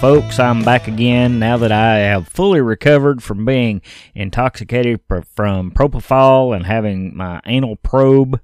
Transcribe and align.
Folks. 0.00 0.38
I'm 0.38 0.62
back 0.62 0.86
again 0.86 1.40
now 1.40 1.56
that 1.56 1.72
I 1.72 1.96
have 1.96 2.28
fully 2.28 2.60
recovered 2.60 3.20
from 3.20 3.44
being 3.44 3.82
intoxicated 4.14 5.00
from 5.34 5.72
propofol 5.72 6.54
and 6.54 6.64
having 6.64 7.16
my 7.16 7.40
anal 7.46 7.74
probe. 7.74 8.40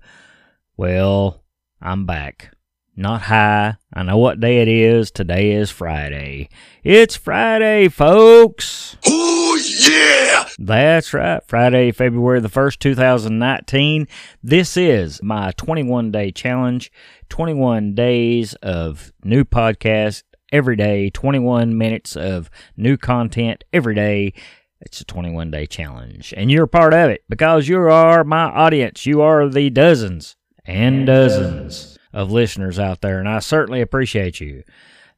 Well, 0.76 1.44
I'm 1.80 2.06
back. 2.06 2.50
Not 2.96 3.22
high. 3.22 3.76
I 3.92 4.02
know 4.02 4.18
what 4.18 4.40
day 4.40 4.62
it 4.62 4.68
is. 4.68 5.12
Today 5.12 5.52
is 5.52 5.70
Friday. 5.70 6.48
It's 6.82 7.14
Friday, 7.14 7.86
folks. 7.86 8.96
Oh, 9.06 9.56
yeah! 9.88 10.48
That's 10.58 11.14
right. 11.14 11.40
Friday, 11.46 11.92
February 11.92 12.40
the 12.40 12.48
1st, 12.48 12.80
2019. 12.80 14.08
This 14.42 14.76
is 14.76 15.22
my 15.22 15.52
21 15.52 16.10
day 16.10 16.32
challenge. 16.32 16.90
21 17.28 17.94
days 17.94 18.54
of 18.54 19.12
new 19.22 19.44
podcast 19.44 20.24
every 20.54 20.76
day, 20.76 21.10
21 21.10 21.76
minutes 21.76 22.16
of 22.16 22.48
new 22.76 22.96
content 22.96 23.64
every 23.72 23.94
day. 23.94 24.32
It's 24.80 25.00
a 25.00 25.04
21 25.04 25.50
day 25.50 25.66
challenge. 25.66 26.32
And 26.36 26.50
you're 26.50 26.68
part 26.68 26.94
of 26.94 27.10
it 27.10 27.24
because 27.28 27.66
you 27.66 27.80
are 27.80 28.22
my 28.22 28.44
audience. 28.44 29.04
You 29.04 29.20
are 29.20 29.48
the 29.48 29.68
dozens 29.68 30.36
and 30.64 31.06
dozens 31.06 31.98
of 32.12 32.30
listeners 32.30 32.78
out 32.78 33.00
there. 33.00 33.18
And 33.18 33.28
I 33.28 33.40
certainly 33.40 33.80
appreciate 33.80 34.40
you. 34.40 34.62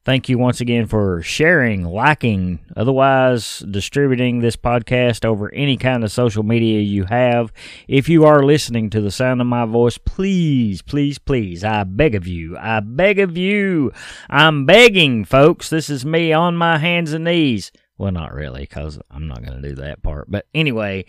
Thank 0.07 0.29
you 0.29 0.37
once 0.37 0.61
again 0.61 0.85
for 0.85 1.21
sharing, 1.21 1.83
liking, 1.83 2.61
otherwise 2.77 3.59
distributing 3.59 4.39
this 4.39 4.55
podcast 4.55 5.25
over 5.25 5.53
any 5.53 5.75
kind 5.75 6.01
of 6.01 6.13
social 6.13 6.43
media 6.43 6.79
you 6.79 7.03
have. 7.03 7.51
If 7.89 8.07
you 8.07 8.23
are 8.23 8.41
listening 8.41 8.89
to 8.91 9.01
the 9.01 9.11
sound 9.11 9.41
of 9.41 9.47
my 9.47 9.65
voice, 9.65 9.97
please, 9.97 10.81
please, 10.81 11.19
please, 11.19 11.65
I 11.65 11.83
beg 11.83 12.15
of 12.15 12.25
you, 12.25 12.57
I 12.57 12.79
beg 12.79 13.19
of 13.19 13.37
you, 13.37 13.91
I'm 14.29 14.65
begging, 14.65 15.25
folks. 15.25 15.69
This 15.69 15.89
is 15.89 16.05
me 16.05 16.31
on 16.31 16.55
my 16.55 16.77
hands 16.77 17.11
and 17.11 17.25
knees. 17.25 17.73
Well, 17.97 18.13
not 18.13 18.33
really, 18.33 18.61
because 18.61 18.97
I'm 19.11 19.27
not 19.27 19.43
going 19.43 19.61
to 19.61 19.69
do 19.69 19.75
that 19.75 20.03
part. 20.03 20.31
But 20.31 20.47
anyway, 20.55 21.03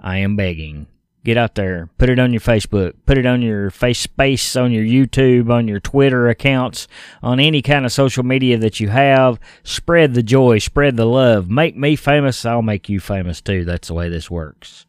I 0.00 0.20
am 0.20 0.36
begging 0.36 0.86
Get 1.26 1.36
out 1.36 1.56
there, 1.56 1.88
put 1.98 2.08
it 2.08 2.20
on 2.20 2.32
your 2.32 2.38
Facebook, 2.38 2.92
put 3.04 3.18
it 3.18 3.26
on 3.26 3.42
your 3.42 3.68
face 3.72 3.98
space, 3.98 4.54
on 4.54 4.70
your 4.70 4.84
YouTube, 4.84 5.50
on 5.50 5.66
your 5.66 5.80
Twitter 5.80 6.28
accounts, 6.28 6.86
on 7.20 7.40
any 7.40 7.62
kind 7.62 7.84
of 7.84 7.90
social 7.90 8.22
media 8.22 8.56
that 8.58 8.78
you 8.78 8.90
have. 8.90 9.40
Spread 9.64 10.14
the 10.14 10.22
joy, 10.22 10.58
spread 10.58 10.96
the 10.96 11.04
love. 11.04 11.50
Make 11.50 11.76
me 11.76 11.96
famous, 11.96 12.46
I'll 12.46 12.62
make 12.62 12.88
you 12.88 13.00
famous 13.00 13.40
too. 13.40 13.64
That's 13.64 13.88
the 13.88 13.94
way 13.94 14.08
this 14.08 14.30
works. 14.30 14.86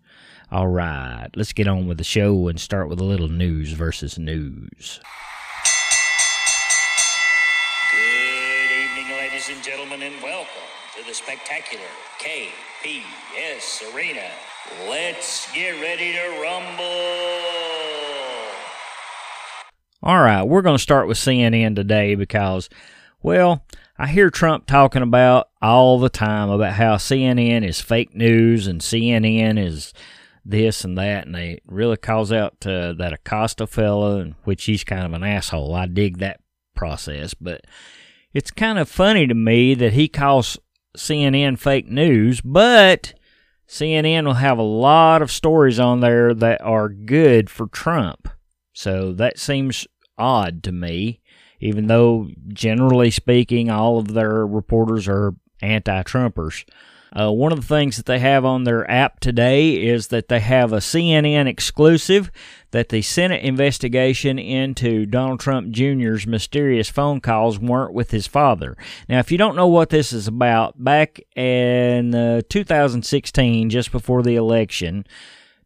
All 0.52 0.68
right, 0.68 1.30
let's 1.36 1.54
get 1.54 1.68
on 1.68 1.88
with 1.88 1.98
the 1.98 2.04
show 2.04 2.48
and 2.50 2.60
start 2.60 2.88
with 2.88 3.00
a 3.00 3.04
little 3.04 3.30
news 3.30 3.72
versus 3.72 4.20
news. 4.20 5.00
Good 7.92 8.72
evening, 8.78 9.18
ladies 9.18 9.50
and 9.50 9.64
gentlemen, 9.64 10.04
and 10.04 10.22
welcome 10.22 10.57
to 10.98 11.06
the 11.06 11.14
spectacular 11.14 11.86
KPS 12.20 13.94
Arena. 13.94 14.32
Let's 14.90 15.52
get 15.54 15.80
ready 15.80 16.14
to 16.14 16.42
rumble. 16.42 16.84
All 20.02 20.20
right, 20.24 20.42
we're 20.42 20.64
going 20.64 20.78
to 20.78 20.82
start 20.82 21.08
with 21.08 21.18
CNN 21.18 21.76
today 21.76 22.16
because, 22.16 22.68
well, 23.22 23.64
I 24.00 24.08
hear 24.08 24.32
Trump 24.32 24.66
talking 24.66 25.04
about 25.04 25.50
all 25.62 26.00
the 26.00 26.10
time 26.10 26.50
about 26.50 26.74
how 26.74 26.96
CNN 26.96 27.68
is 27.68 27.80
fake 27.80 28.16
news 28.16 28.66
and 28.66 28.82
CNN 28.82 29.64
is 29.64 29.94
this 30.44 30.84
and 30.84 30.98
that, 30.98 31.28
and 31.28 31.36
they 31.36 31.60
really 31.68 31.98
calls 31.98 32.32
out 32.32 32.66
uh, 32.66 32.94
that 32.94 33.14
Acosta 33.14 33.68
fellow, 33.68 34.34
which 34.46 34.64
he's 34.66 34.84
kind 34.84 35.06
of 35.06 35.14
an 35.14 35.24
asshole. 35.24 35.76
I 35.76 35.86
dig 35.86 36.18
that 36.20 36.40
process, 36.76 37.36
but 37.36 37.66
it's 38.34 38.50
kind 38.50 38.80
of 38.80 38.90
funny 38.90 39.28
to 39.28 39.36
me 39.36 39.76
that 39.76 39.94
he 39.94 40.08
calls 40.08 40.58
CNN 40.98 41.58
fake 41.60 41.88
news, 41.88 42.42
but 42.42 43.14
CNN 43.68 44.26
will 44.26 44.34
have 44.34 44.58
a 44.58 44.64
lot 44.64 45.22
of 45.22 45.32
stories 45.32 45.80
on 45.80 46.00
there 46.00 46.34
that 46.34 46.62
are 46.62 46.90
good 46.90 47.50
for 47.50 47.68
Trump. 47.68 48.30
So 48.74 49.14
that 49.14 49.40
seems 49.40 49.88
odd 50.18 50.64
to 50.64 50.72
me, 50.72 51.22
even 51.60 51.88
though 51.88 52.30
generally 52.50 53.12
speaking, 53.12 53.70
all 53.70 54.00
of 54.00 54.14
their 54.14 54.46
reporters 54.46 55.08
are 55.08 55.36
anti 55.62 56.04
Trumpers. 56.04 56.64
Uh, 57.14 57.32
one 57.32 57.52
of 57.52 57.62
the 57.62 57.68
things 57.68 57.98
that 57.98 58.06
they 58.06 58.20
have 58.20 58.44
on 58.44 58.64
their 58.64 58.90
app 58.90 59.20
today 59.20 59.74
is 59.74 60.08
that 60.08 60.28
they 60.28 60.40
have 60.40 60.74
a 60.74 60.78
CNN 60.78 61.48
exclusive 61.48 62.32
that 62.72 62.90
the 62.90 63.02
Senate 63.02 63.44
investigation 63.44 64.38
into 64.38 65.06
Donald 65.06 65.40
Trump 65.40 65.72
Jr.'s 65.72 66.28
mysterious 66.28 66.90
phone 66.90 67.22
calls 67.22 67.60
weren't 67.60 67.94
with 67.94 68.12
his 68.12 68.28
father. 68.28 68.76
Now, 69.08 69.20
if 69.20 69.32
you 69.32 69.38
don't 69.38 69.56
know 69.56 69.68
what 69.68 69.90
this 69.90 70.12
is 70.12 70.28
about, 70.28 70.84
back 70.84 71.20
in 71.36 72.14
uh, 72.14 72.42
2016, 72.50 73.70
just 73.70 73.92
before 73.92 74.22
the 74.22 74.36
election, 74.36 75.06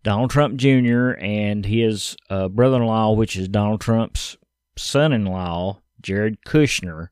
Donald 0.03 0.30
Trump 0.31 0.57
Jr. 0.57 1.12
and 1.19 1.66
his 1.66 2.16
uh, 2.30 2.47
brother 2.47 2.78
in 2.78 2.85
law, 2.85 3.13
which 3.13 3.35
is 3.35 3.47
Donald 3.47 3.81
Trump's 3.81 4.38
son 4.78 5.13
in 5.13 5.25
law, 5.25 5.80
Jared 6.01 6.44
Kushner, 6.46 7.09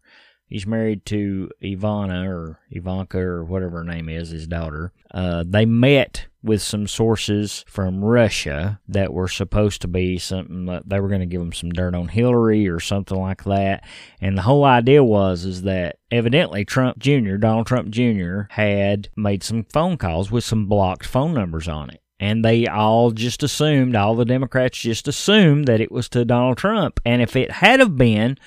He's 0.49 0.65
married 0.65 1.05
to 1.05 1.51
Ivana 1.61 2.27
or 2.27 2.59
Ivanka 2.71 3.19
or 3.19 3.43
whatever 3.43 3.77
her 3.77 3.83
name 3.83 4.09
is, 4.09 4.29
his 4.29 4.47
daughter. 4.47 4.91
Uh, 5.11 5.43
they 5.47 5.65
met 5.65 6.25
with 6.41 6.61
some 6.61 6.87
sources 6.87 7.63
from 7.67 8.03
Russia 8.03 8.79
that 8.87 9.13
were 9.13 9.27
supposed 9.27 9.81
to 9.81 9.87
be 9.87 10.17
something 10.17 10.65
that 10.65 10.89
they 10.89 10.99
were 10.99 11.07
going 11.09 11.19
to 11.19 11.27
give 11.27 11.41
them 11.41 11.53
some 11.53 11.69
dirt 11.69 11.93
on 11.93 12.07
Hillary 12.07 12.67
or 12.67 12.79
something 12.79 13.19
like 13.19 13.43
that. 13.43 13.83
And 14.21 14.37
the 14.37 14.41
whole 14.41 14.63
idea 14.63 15.03
was 15.03 15.45
is 15.45 15.63
that 15.63 15.97
evidently 16.09 16.65
Trump 16.65 16.97
Jr., 16.97 17.35
Donald 17.35 17.67
Trump 17.67 17.89
Jr., 17.89 18.41
had 18.49 19.09
made 19.15 19.43
some 19.43 19.65
phone 19.65 19.97
calls 19.97 20.31
with 20.31 20.43
some 20.43 20.65
blocked 20.65 21.05
phone 21.05 21.33
numbers 21.33 21.67
on 21.67 21.91
it. 21.91 22.01
And 22.19 22.43
they 22.43 22.67
all 22.67 23.11
just 23.11 23.43
assumed, 23.43 23.95
all 23.95 24.15
the 24.15 24.25
Democrats 24.25 24.79
just 24.79 25.07
assumed 25.07 25.67
that 25.67 25.79
it 25.79 25.91
was 25.91 26.09
to 26.09 26.25
Donald 26.25 26.57
Trump. 26.57 26.99
And 27.05 27.21
if 27.21 27.35
it 27.35 27.51
had 27.51 27.79
have 27.79 27.97
been, 27.97 28.37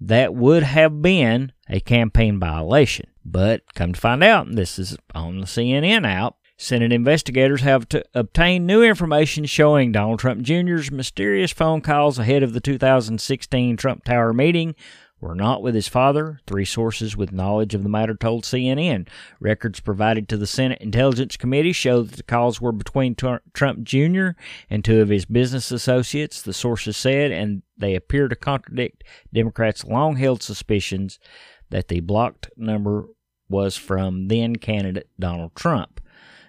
that 0.00 0.34
would 0.34 0.62
have 0.62 1.02
been 1.02 1.52
a 1.68 1.80
campaign 1.80 2.38
violation. 2.38 3.06
But 3.24 3.74
come 3.74 3.92
to 3.92 4.00
find 4.00 4.24
out, 4.24 4.54
this 4.54 4.78
is 4.78 4.96
on 5.14 5.40
the 5.40 5.46
CNN 5.46 6.06
app. 6.06 6.34
Senate 6.56 6.92
investigators 6.92 7.60
have 7.60 7.88
to 7.88 8.02
obtained 8.14 8.66
new 8.66 8.82
information 8.82 9.44
showing 9.44 9.92
Donald 9.92 10.18
Trump 10.18 10.42
Jr.'s 10.42 10.90
mysterious 10.90 11.52
phone 11.52 11.80
calls 11.80 12.18
ahead 12.18 12.42
of 12.42 12.52
the 12.52 12.60
2016 12.60 13.76
Trump 13.76 14.02
Tower 14.02 14.32
meeting 14.32 14.74
were 15.20 15.34
not 15.34 15.62
with 15.62 15.74
his 15.74 15.88
father, 15.88 16.40
three 16.46 16.64
sources 16.64 17.16
with 17.16 17.32
knowledge 17.32 17.74
of 17.74 17.82
the 17.82 17.88
matter 17.88 18.14
told 18.14 18.44
CNN. 18.44 19.08
Records 19.40 19.80
provided 19.80 20.28
to 20.28 20.36
the 20.36 20.46
Senate 20.46 20.80
Intelligence 20.80 21.36
Committee 21.36 21.72
show 21.72 22.02
that 22.02 22.16
the 22.16 22.22
calls 22.22 22.60
were 22.60 22.72
between 22.72 23.14
Trump 23.14 23.82
Jr. 23.82 24.28
and 24.70 24.84
two 24.84 25.00
of 25.00 25.08
his 25.08 25.24
business 25.24 25.70
associates, 25.70 26.40
the 26.40 26.52
sources 26.52 26.96
said, 26.96 27.32
and 27.32 27.62
they 27.76 27.94
appear 27.94 28.28
to 28.28 28.36
contradict 28.36 29.04
Democrats' 29.32 29.84
long 29.84 30.16
held 30.16 30.42
suspicions 30.42 31.18
that 31.70 31.88
the 31.88 32.00
blocked 32.00 32.50
number 32.56 33.06
was 33.48 33.76
from 33.76 34.28
then 34.28 34.56
candidate 34.56 35.08
Donald 35.18 35.54
Trump. 35.54 36.00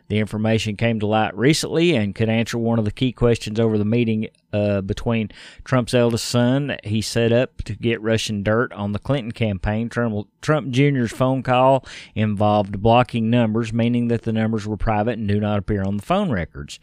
The 0.10 0.18
information 0.18 0.76
came 0.76 1.00
to 1.00 1.08
light 1.08 1.38
recently 1.38 1.96
and 1.96 2.16
could 2.16 2.30
answer 2.30 2.58
one 2.58 2.80
of 2.80 2.86
the 2.86 2.92
key 2.92 3.12
questions 3.12 3.60
over 3.60 3.78
the 3.78 3.86
meeting 3.86 4.30
uh, 4.52 4.82
between 4.82 5.30
Trump's 5.64 5.94
eldest 5.94 6.26
son 6.26 6.78
he 6.84 7.02
set 7.02 7.32
up 7.32 7.62
to 7.64 7.76
get 7.76 8.02
Russian 8.02 8.42
dirt 8.42 8.74
on 8.74 8.92
the 8.92 9.00
Clinton 9.00 9.32
campaign. 9.32 9.88
Trump, 9.88 10.28
Trump 10.42 10.72
Jr.'s 10.72 11.12
phone 11.12 11.44
call 11.44 11.86
involved 12.16 12.82
blocking 12.82 13.30
numbers, 13.30 13.72
meaning 13.72 14.08
that 14.08 14.24
the 14.24 14.34
numbers 14.34 14.66
were 14.66 14.78
private 14.78 15.20
and 15.20 15.28
do 15.28 15.40
not 15.40 15.60
appear 15.60 15.84
on 15.84 15.98
the 15.98 16.04
phone 16.04 16.32
records. 16.32 16.80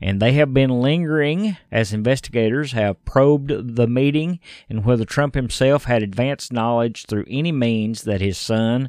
And 0.00 0.20
they 0.20 0.32
have 0.34 0.52
been 0.52 0.82
lingering 0.82 1.56
as 1.72 1.92
investigators 1.92 2.72
have 2.72 3.04
probed 3.04 3.76
the 3.76 3.88
meeting 3.88 4.40
and 4.68 4.84
whether 4.84 5.04
Trump 5.04 5.34
himself 5.34 5.84
had 5.84 6.02
advanced 6.02 6.52
knowledge 6.52 7.06
through 7.06 7.24
any 7.28 7.50
means 7.50 8.02
that 8.02 8.20
his 8.20 8.38
son, 8.38 8.88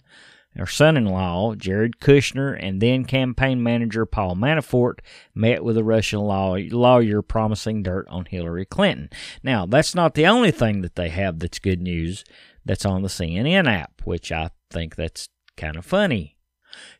her 0.56 0.66
son 0.66 0.98
in 0.98 1.06
law, 1.06 1.56
Jared 1.56 2.00
Kushner, 2.00 2.58
and 2.60 2.82
then 2.82 3.06
campaign 3.06 3.62
manager 3.62 4.06
Paul 4.06 4.36
Manafort 4.36 5.00
met 5.34 5.64
with 5.64 5.78
a 5.78 5.84
Russian 5.84 6.20
law- 6.20 6.58
lawyer 6.58 7.22
promising 7.22 7.84
dirt 7.84 8.08
on 8.10 8.26
Hillary 8.26 8.66
Clinton. 8.66 9.10
Now, 9.44 9.66
that's 9.66 9.96
not 9.96 10.16
the 10.16 10.28
only 10.28 10.52
thing 10.52 10.82
that 10.82 10.96
they 10.96 11.10
have 11.10 11.40
that's 11.40 11.60
good 11.60 11.82
news 11.82 12.24
that's 12.66 12.86
on 12.86 13.04
the 13.04 13.10
CNN 13.10 13.68
app, 13.72 14.02
which 14.04 14.32
I 14.32 14.50
think 14.70 14.96
that's 14.96 15.30
kind 15.56 15.76
of 15.76 15.86
funny. 15.86 16.39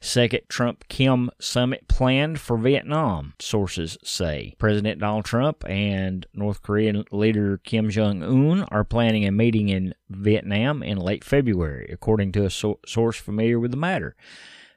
Second 0.02 0.42
Trump 0.50 0.88
Kim 0.88 1.30
summit 1.40 1.88
planned 1.88 2.40
for 2.40 2.58
Vietnam, 2.58 3.34
sources 3.40 3.98
say. 4.04 4.56
President 4.58 5.00
Donald 5.00 5.26
Trump 5.26 5.64
and 5.68 6.26
North 6.34 6.62
Korean 6.62 7.04
leader 7.12 7.60
Kim 7.64 7.90
Jong 7.90 8.24
un 8.24 8.64
are 8.72 8.84
planning 8.84 9.26
a 9.26 9.32
meeting 9.32 9.70
in 9.70 9.94
Vietnam 10.10 10.82
in 10.84 10.98
late 10.98 11.24
February, 11.24 11.90
according 11.92 12.32
to 12.34 12.46
a 12.46 12.50
so- 12.50 12.80
source 12.86 13.18
familiar 13.18 13.60
with 13.60 13.72
the 13.72 13.78
matter. 13.78 14.16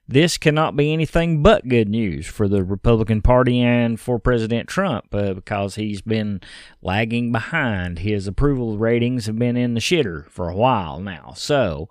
This 0.09 0.37
cannot 0.37 0.77
be 0.77 0.93
anything 0.93 1.43
but 1.43 1.69
good 1.69 1.89
news 1.89 2.27
for 2.27 2.49
the 2.49 2.65
Republican 2.65 3.23
Party 3.23 3.61
and 3.61 3.99
for 3.99 4.19
President 4.19 4.69
Trump 4.69 5.15
uh, 5.15 5.33
because 5.33 5.77
he's 5.77 6.03
been 6.03 6.41
lagging 6.83 7.31
behind. 7.31 8.01
His 8.01 8.27
approval 8.27 8.79
ratings 8.79 9.27
have 9.27 9.39
been 9.39 9.57
in 9.57 9.75
the 9.75 9.81
shitter 9.81 10.29
for 10.29 10.49
a 10.49 10.57
while 10.57 10.99
now. 11.01 11.33
So, 11.37 11.89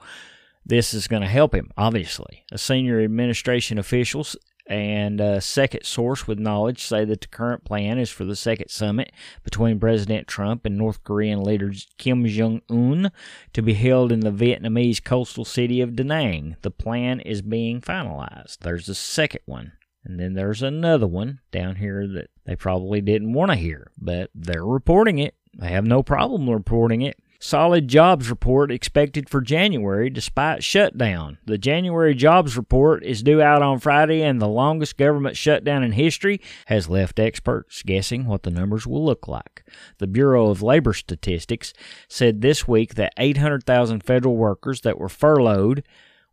this 0.65 0.93
is 0.93 1.07
going 1.07 1.21
to 1.21 1.27
help 1.27 1.53
him, 1.53 1.71
obviously. 1.77 2.45
A 2.51 2.57
senior 2.57 3.01
administration 3.01 3.77
officials 3.77 4.35
and 4.67 5.19
a 5.19 5.41
second 5.41 5.83
source 5.83 6.27
with 6.27 6.39
knowledge 6.39 6.83
say 6.83 7.03
that 7.03 7.21
the 7.21 7.27
current 7.27 7.65
plan 7.65 7.97
is 7.97 8.09
for 8.09 8.23
the 8.23 8.35
second 8.35 8.69
summit 8.69 9.11
between 9.43 9.79
President 9.79 10.27
Trump 10.27 10.65
and 10.65 10.77
North 10.77 11.03
Korean 11.03 11.43
leader 11.43 11.73
Kim 11.97 12.25
Jong 12.25 12.61
un 12.69 13.11
to 13.53 13.61
be 13.61 13.73
held 13.73 14.11
in 14.11 14.21
the 14.21 14.31
Vietnamese 14.31 15.03
coastal 15.03 15.45
city 15.45 15.81
of 15.81 15.95
Da 15.95 16.03
Nang. 16.03 16.55
The 16.61 16.71
plan 16.71 17.19
is 17.19 17.41
being 17.41 17.81
finalized. 17.81 18.59
There's 18.59 18.87
a 18.87 18.95
second 18.95 19.41
one. 19.45 19.73
And 20.03 20.19
then 20.19 20.33
there's 20.33 20.61
another 20.61 21.05
one 21.05 21.41
down 21.51 21.75
here 21.75 22.07
that 22.07 22.29
they 22.45 22.55
probably 22.55 23.01
didn't 23.01 23.33
want 23.33 23.51
to 23.51 23.57
hear, 23.57 23.91
but 23.97 24.29
they're 24.33 24.65
reporting 24.65 25.19
it. 25.19 25.35
They 25.57 25.69
have 25.69 25.85
no 25.85 26.01
problem 26.01 26.49
reporting 26.49 27.01
it. 27.01 27.19
Solid 27.43 27.87
jobs 27.87 28.29
report 28.29 28.71
expected 28.71 29.27
for 29.27 29.41
January 29.41 30.11
despite 30.11 30.63
shutdown. 30.63 31.39
The 31.43 31.57
January 31.57 32.13
jobs 32.13 32.55
report 32.55 33.03
is 33.03 33.23
due 33.23 33.41
out 33.41 33.63
on 33.63 33.79
Friday, 33.79 34.21
and 34.21 34.39
the 34.39 34.47
longest 34.47 34.95
government 34.95 35.35
shutdown 35.35 35.81
in 35.81 35.93
history 35.93 36.39
has 36.67 36.87
left 36.87 37.19
experts 37.19 37.81
guessing 37.81 38.27
what 38.27 38.43
the 38.43 38.51
numbers 38.51 38.85
will 38.85 39.03
look 39.03 39.27
like. 39.27 39.65
The 39.97 40.05
Bureau 40.05 40.49
of 40.51 40.61
Labor 40.61 40.93
Statistics 40.93 41.73
said 42.07 42.41
this 42.41 42.67
week 42.67 42.93
that 42.93 43.13
800,000 43.17 44.03
federal 44.03 44.37
workers 44.37 44.81
that 44.81 44.99
were 44.99 45.09
furloughed 45.09 45.81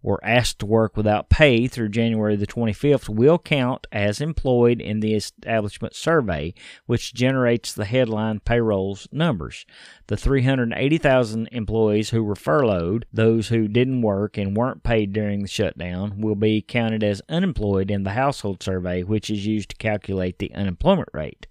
or 0.08 0.18
asked 0.24 0.58
to 0.58 0.64
work 0.64 0.96
without 0.96 1.28
pay 1.28 1.66
through 1.66 1.90
January 1.90 2.34
the 2.34 2.46
25th 2.46 3.10
will 3.10 3.38
count 3.38 3.86
as 3.92 4.22
employed 4.22 4.80
in 4.80 5.00
the 5.00 5.14
establishment 5.14 5.94
survey, 5.94 6.54
which 6.86 7.12
generates 7.12 7.74
the 7.74 7.84
headline 7.84 8.40
payrolls 8.40 9.06
numbers. 9.12 9.66
The 10.06 10.16
380,000 10.16 11.50
employees 11.52 12.08
who 12.08 12.24
were 12.24 12.34
furloughed, 12.34 13.04
those 13.12 13.48
who 13.48 13.68
didn't 13.68 14.00
work 14.00 14.38
and 14.38 14.56
weren't 14.56 14.82
paid 14.82 15.12
during 15.12 15.42
the 15.42 15.46
shutdown, 15.46 16.22
will 16.22 16.36
be 16.36 16.62
counted 16.62 17.04
as 17.04 17.20
unemployed 17.28 17.90
in 17.90 18.04
the 18.04 18.12
household 18.12 18.62
survey, 18.62 19.02
which 19.02 19.28
is 19.28 19.44
used 19.44 19.68
to 19.68 19.76
calculate 19.76 20.38
the 20.38 20.54
unemployment 20.54 21.10
rate. 21.12 21.48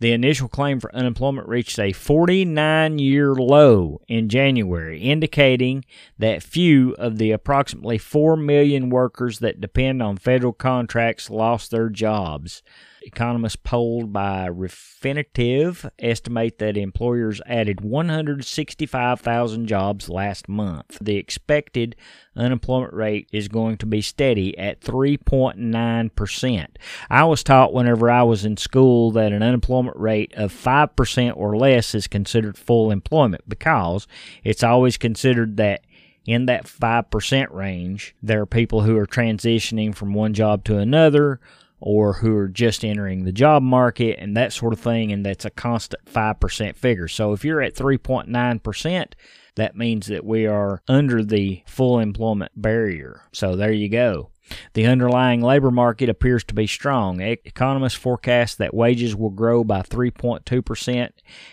The 0.00 0.12
initial 0.12 0.48
claim 0.48 0.80
for 0.80 0.94
unemployment 0.94 1.48
reached 1.48 1.78
a 1.78 1.92
49 1.92 2.98
year 2.98 3.34
low 3.34 4.00
in 4.08 4.28
January, 4.28 5.00
indicating 5.00 5.84
that 6.18 6.42
few 6.42 6.94
of 6.94 7.18
the 7.18 7.32
approximately 7.32 7.98
4 7.98 8.36
million 8.36 8.90
workers 8.90 9.38
that 9.40 9.60
depend 9.60 10.02
on 10.02 10.16
federal 10.16 10.52
contracts 10.52 11.30
lost 11.30 11.70
their 11.70 11.88
jobs. 11.88 12.62
Economists 13.08 13.56
polled 13.56 14.12
by 14.12 14.46
Refinitiv 14.50 15.90
estimate 15.98 16.58
that 16.58 16.76
employers 16.76 17.40
added 17.46 17.80
165,000 17.80 19.66
jobs 19.66 20.10
last 20.10 20.46
month. 20.46 20.98
The 21.00 21.16
expected 21.16 21.96
unemployment 22.36 22.92
rate 22.92 23.26
is 23.32 23.48
going 23.48 23.78
to 23.78 23.86
be 23.86 24.02
steady 24.02 24.56
at 24.58 24.82
3.9%. 24.82 26.66
I 27.08 27.24
was 27.24 27.42
taught 27.42 27.72
whenever 27.72 28.10
I 28.10 28.24
was 28.24 28.44
in 28.44 28.58
school 28.58 29.10
that 29.12 29.32
an 29.32 29.42
unemployment 29.42 29.96
rate 29.96 30.34
of 30.36 30.52
5% 30.52 31.32
or 31.34 31.56
less 31.56 31.94
is 31.94 32.08
considered 32.08 32.58
full 32.58 32.90
employment 32.90 33.48
because 33.48 34.06
it's 34.44 34.62
always 34.62 34.98
considered 34.98 35.56
that 35.56 35.80
in 36.26 36.44
that 36.44 36.66
5% 36.66 37.54
range, 37.54 38.14
there 38.22 38.42
are 38.42 38.46
people 38.46 38.82
who 38.82 38.98
are 38.98 39.06
transitioning 39.06 39.94
from 39.94 40.12
one 40.12 40.34
job 40.34 40.62
to 40.64 40.76
another 40.76 41.40
or 41.80 42.14
who 42.14 42.36
are 42.36 42.48
just 42.48 42.84
entering 42.84 43.24
the 43.24 43.32
job 43.32 43.62
market 43.62 44.18
and 44.18 44.36
that 44.36 44.52
sort 44.52 44.72
of 44.72 44.80
thing, 44.80 45.12
and 45.12 45.24
that's 45.24 45.44
a 45.44 45.50
constant 45.50 46.04
5% 46.06 46.76
figure. 46.76 47.08
So 47.08 47.32
if 47.32 47.44
you're 47.44 47.62
at 47.62 47.74
3.9%, 47.74 49.12
that 49.56 49.76
means 49.76 50.06
that 50.06 50.24
we 50.24 50.46
are 50.46 50.82
under 50.88 51.24
the 51.24 51.62
full 51.66 51.98
employment 51.98 52.52
barrier. 52.56 53.22
So 53.32 53.56
there 53.56 53.72
you 53.72 53.88
go. 53.88 54.30
The 54.72 54.86
underlying 54.86 55.42
labor 55.42 55.70
market 55.70 56.08
appears 56.08 56.44
to 56.44 56.54
be 56.54 56.66
strong. 56.66 57.20
Economists 57.20 57.94
forecast 57.94 58.58
that 58.58 58.72
wages 58.72 59.14
will 59.14 59.30
grow 59.30 59.64
by 59.64 59.82
3.2% 59.82 61.10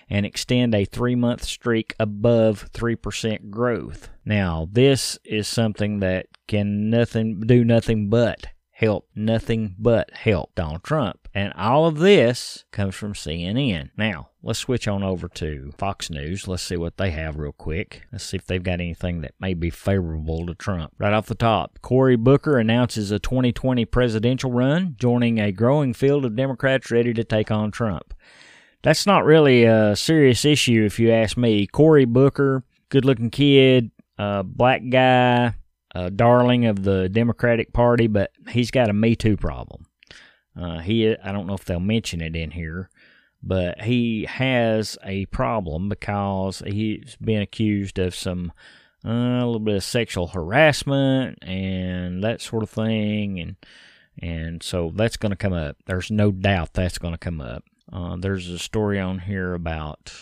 and 0.09 0.25
extend 0.25 0.73
a 0.73 0.85
three 0.85 1.15
month 1.15 1.43
streak 1.43 1.93
above 1.99 2.71
3% 2.71 3.49
growth. 3.49 4.09
Now, 4.23 4.69
this 4.71 5.19
is 5.25 5.47
something 5.47 5.99
that 5.99 6.27
can 6.47 6.89
nothing 6.89 7.41
do 7.41 7.63
nothing 7.65 8.09
but 8.09 8.47
help, 8.75 9.07
nothing 9.15 9.73
but 9.79 10.11
help 10.11 10.53
Donald 10.53 10.83
Trump. 10.83 11.29
And 11.33 11.53
all 11.53 11.87
of 11.87 11.99
this 11.99 12.65
comes 12.71 12.93
from 12.93 13.13
CNN. 13.13 13.91
Now, 13.97 14.31
let's 14.43 14.59
switch 14.59 14.85
on 14.85 15.01
over 15.01 15.29
to 15.29 15.71
Fox 15.77 16.09
News. 16.09 16.45
Let's 16.45 16.63
see 16.63 16.75
what 16.75 16.97
they 16.97 17.11
have 17.11 17.37
real 17.37 17.53
quick. 17.53 18.03
Let's 18.11 18.25
see 18.25 18.35
if 18.35 18.45
they've 18.45 18.61
got 18.61 18.81
anything 18.81 19.21
that 19.21 19.33
may 19.39 19.53
be 19.53 19.69
favorable 19.69 20.45
to 20.45 20.53
Trump. 20.55 20.91
Right 20.97 21.13
off 21.13 21.27
the 21.27 21.35
top, 21.35 21.79
Cory 21.81 22.17
Booker 22.17 22.59
announces 22.59 23.11
a 23.11 23.19
2020 23.19 23.85
presidential 23.85 24.51
run, 24.51 24.95
joining 24.99 25.39
a 25.39 25.53
growing 25.53 25.93
field 25.93 26.25
of 26.25 26.35
Democrats 26.35 26.91
ready 26.91 27.13
to 27.13 27.23
take 27.23 27.51
on 27.51 27.71
Trump. 27.71 28.13
That's 28.83 29.05
not 29.05 29.23
really 29.23 29.63
a 29.63 29.95
serious 29.95 30.43
issue 30.43 30.83
if 30.85 30.99
you 30.99 31.11
ask 31.11 31.37
me. 31.37 31.65
Cory 31.65 32.05
Booker, 32.05 32.65
good 32.89 33.05
looking 33.05 33.29
kid, 33.29 33.91
uh, 34.19 34.43
black 34.43 34.81
guy, 34.89 35.53
a 35.95 36.11
darling 36.11 36.65
of 36.65 36.83
the 36.83 37.07
Democratic 37.07 37.71
Party, 37.71 38.07
but 38.07 38.31
he's 38.49 38.69
got 38.69 38.89
a 38.89 38.93
Me 38.93 39.15
Too 39.15 39.37
problem. 39.37 39.85
Uh, 40.55 40.79
he, 40.79 41.15
I 41.17 41.31
don't 41.31 41.47
know 41.47 41.55
if 41.55 41.63
they'll 41.65 41.79
mention 41.79 42.21
it 42.21 42.35
in 42.35 42.51
here, 42.51 42.89
but 43.41 43.81
he 43.81 44.25
has 44.25 44.97
a 45.03 45.25
problem 45.27 45.87
because 45.87 46.61
he's 46.65 47.15
been 47.21 47.41
accused 47.41 47.97
of 47.97 48.13
some 48.13 48.51
uh, 49.05 49.09
a 49.09 49.45
little 49.45 49.59
bit 49.59 49.75
of 49.75 49.83
sexual 49.83 50.27
harassment 50.27 51.39
and 51.41 52.23
that 52.23 52.41
sort 52.41 52.63
of 52.63 52.69
thing, 52.69 53.39
and 53.39 53.55
and 54.21 54.63
so 54.63 54.91
that's 54.95 55.17
going 55.17 55.31
to 55.31 55.35
come 55.35 55.53
up. 55.53 55.77
There's 55.85 56.11
no 56.11 56.31
doubt 56.31 56.73
that's 56.73 56.97
going 56.97 57.13
to 57.13 57.17
come 57.17 57.39
up. 57.39 57.63
Uh, 57.91 58.17
there's 58.17 58.49
a 58.49 58.59
story 58.59 58.99
on 58.99 59.19
here 59.19 59.53
about 59.53 60.13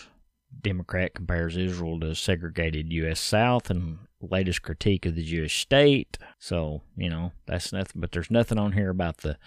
Democrat 0.60 1.14
compares 1.14 1.56
Israel 1.56 1.98
to 2.00 2.14
segregated 2.14 2.92
U.S. 2.92 3.20
South 3.20 3.70
and 3.70 3.98
latest 4.30 4.62
critique 4.62 5.06
of 5.06 5.14
the 5.14 5.24
Jewish 5.24 5.60
state. 5.60 6.18
So, 6.38 6.82
you 6.96 7.10
know, 7.10 7.32
that's 7.46 7.72
nothing, 7.72 8.00
but 8.00 8.12
there's 8.12 8.30
nothing 8.30 8.58
on 8.58 8.72
here 8.72 8.90
about 8.90 9.18
the 9.18 9.38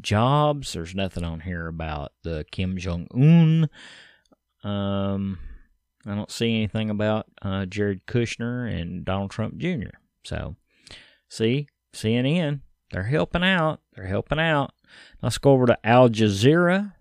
jobs. 0.00 0.72
There's 0.72 0.94
nothing 0.94 1.24
on 1.24 1.40
here 1.40 1.66
about 1.66 2.12
the 2.22 2.44
Kim 2.50 2.76
Jong 2.76 3.06
Un. 3.14 3.68
Um, 4.62 5.38
I 6.06 6.14
don't 6.14 6.30
see 6.30 6.56
anything 6.56 6.90
about 6.90 7.26
uh, 7.42 7.66
Jared 7.66 8.06
Kushner 8.06 8.70
and 8.70 9.04
Donald 9.04 9.30
Trump 9.30 9.56
Jr. 9.56 9.96
So, 10.24 10.56
see, 11.28 11.68
CNN, 11.92 12.60
they're 12.90 13.04
helping 13.04 13.44
out. 13.44 13.80
They're 13.94 14.06
helping 14.06 14.40
out. 14.40 14.72
Let's 15.22 15.38
go 15.38 15.52
over 15.52 15.66
to 15.66 15.86
Al 15.86 16.08
Jazeera. 16.08 16.93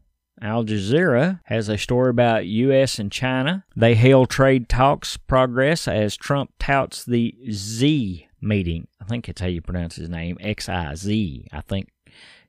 Al 0.43 0.65
Jazeera 0.65 1.39
has 1.45 1.69
a 1.69 1.77
story 1.77 2.09
about 2.09 2.45
U.S. 2.45 2.99
and 2.99 3.09
China. 3.09 3.63
They 3.75 3.95
hail 3.95 4.25
trade 4.25 4.67
talks 4.67 5.15
progress 5.15 5.87
as 5.87 6.17
Trump 6.17 6.51
touts 6.59 7.05
the 7.05 7.33
Z 7.49 8.27
meeting. 8.41 8.87
I 9.01 9.05
think 9.05 9.29
it's 9.29 9.39
how 9.39 9.47
you 9.47 9.61
pronounce 9.61 9.95
his 9.95 10.09
name, 10.09 10.37
X 10.41 10.67
I 10.67 10.95
Z. 10.95 11.47
I 11.53 11.61
think 11.61 11.92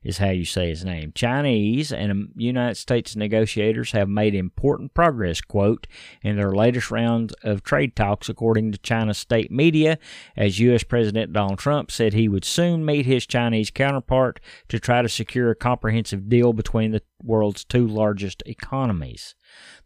is 0.05 0.19
how 0.19 0.29
you 0.29 0.45
say 0.45 0.69
his 0.69 0.85
name. 0.85 1.11
Chinese 1.15 1.91
and 1.91 2.11
um, 2.11 2.29
United 2.35 2.75
States 2.75 3.15
negotiators 3.15 3.91
have 3.91 4.07
made 4.07 4.35
important 4.35 4.93
progress, 4.93 5.41
quote, 5.41 5.87
in 6.21 6.35
their 6.35 6.51
latest 6.51 6.91
round 6.91 7.33
of 7.43 7.63
trade 7.63 7.95
talks, 7.95 8.29
according 8.29 8.71
to 8.71 8.77
China's 8.77 9.17
state 9.17 9.51
media, 9.51 9.97
as 10.37 10.59
U.S. 10.59 10.83
President 10.83 11.33
Donald 11.33 11.57
Trump 11.57 11.89
said 11.89 12.13
he 12.13 12.29
would 12.29 12.45
soon 12.45 12.85
meet 12.85 13.07
his 13.07 13.25
Chinese 13.25 13.71
counterpart 13.71 14.39
to 14.69 14.79
try 14.79 15.01
to 15.01 15.09
secure 15.09 15.49
a 15.49 15.55
comprehensive 15.55 16.29
deal 16.29 16.53
between 16.53 16.91
the 16.91 17.01
world's 17.23 17.65
two 17.65 17.87
largest 17.87 18.43
economies. 18.45 19.33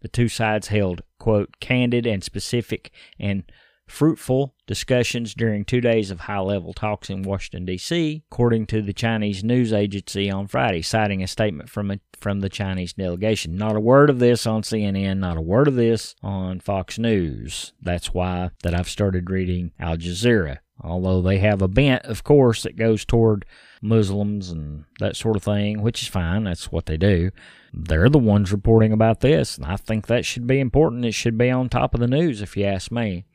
The 0.01 0.09
two 0.09 0.27
sides 0.27 0.67
held, 0.67 1.01
quote, 1.17 1.55
candid 1.62 2.05
and 2.05 2.24
specific 2.24 2.91
and 3.17 3.43
fruitful 3.89 4.53
discussions 4.67 5.34
during 5.34 5.65
two 5.65 5.81
days 5.81 6.12
of 6.12 6.22
high 6.22 6.39
level 6.39 6.74
talks 6.74 7.10
in 7.10 7.24
Washington, 7.24 7.65
D.C., 7.65 8.24
according 8.31 8.67
to 8.67 8.81
the 8.81 8.93
Chinese 8.93 9.43
news 9.43 9.74
agency 9.74 10.29
on 10.29 10.48
Friday, 10.48 10.81
citing 10.81 11.24
a 11.24 11.27
statement 11.27 11.69
from, 11.69 11.91
a, 11.91 12.00
from 12.19 12.39
the 12.39 12.50
Chinese 12.50 12.93
delegation. 12.93 13.55
Not 13.55 13.75
a 13.75 13.79
word 13.79 14.10
of 14.10 14.19
this 14.19 14.46
on 14.46 14.62
CNN, 14.62 15.17
not 15.17 15.38
a 15.38 15.41
word 15.41 15.67
of 15.67 15.75
this 15.75 16.15
on 16.22 16.60
Fox 16.60 16.98
News. 16.98 17.74
That's 17.81 18.13
why 18.13 18.51
that 18.63 18.74
I've 18.74 18.89
started 18.89 19.29
reading 19.29 19.72
Al 19.79 19.98
Jazeera. 19.98 20.60
Although 20.81 21.22
they 21.22 21.39
have 21.39 21.62
a 21.62 21.67
bent, 21.67 22.05
of 22.05 22.24
course, 22.24 22.63
that 22.63 22.77
goes 22.77 23.03
toward 23.03 23.46
Muslims 23.81 24.50
and 24.50 24.86
that 25.00 25.15
sort 25.15 25.36
of 25.36 25.43
thing, 25.43 25.81
which 25.81 26.01
is 26.01 26.08
fine. 26.08 26.46
That's 26.46 26.72
what 26.72 26.86
they 26.86 26.96
do. 26.96 27.31
They're 27.74 28.10
the 28.10 28.17
ones 28.17 28.51
reporting 28.51 28.91
about 28.91 29.19
this, 29.19 29.58
and 29.58 29.65
I 29.65 29.75
think 29.75 30.08
that 30.08 30.25
should 30.25 30.48
be 30.48 30.60
important. 30.60 31.05
It 31.05 31.13
should 31.13 31.38
be 31.38 31.50
on 31.50 31.69
top 31.69 31.93
of 31.93 32.00
the 32.00 32.08
news, 32.08 32.41
if 32.41 32.55
you 32.55 32.65
ask 32.65 32.91
me. 32.91 33.25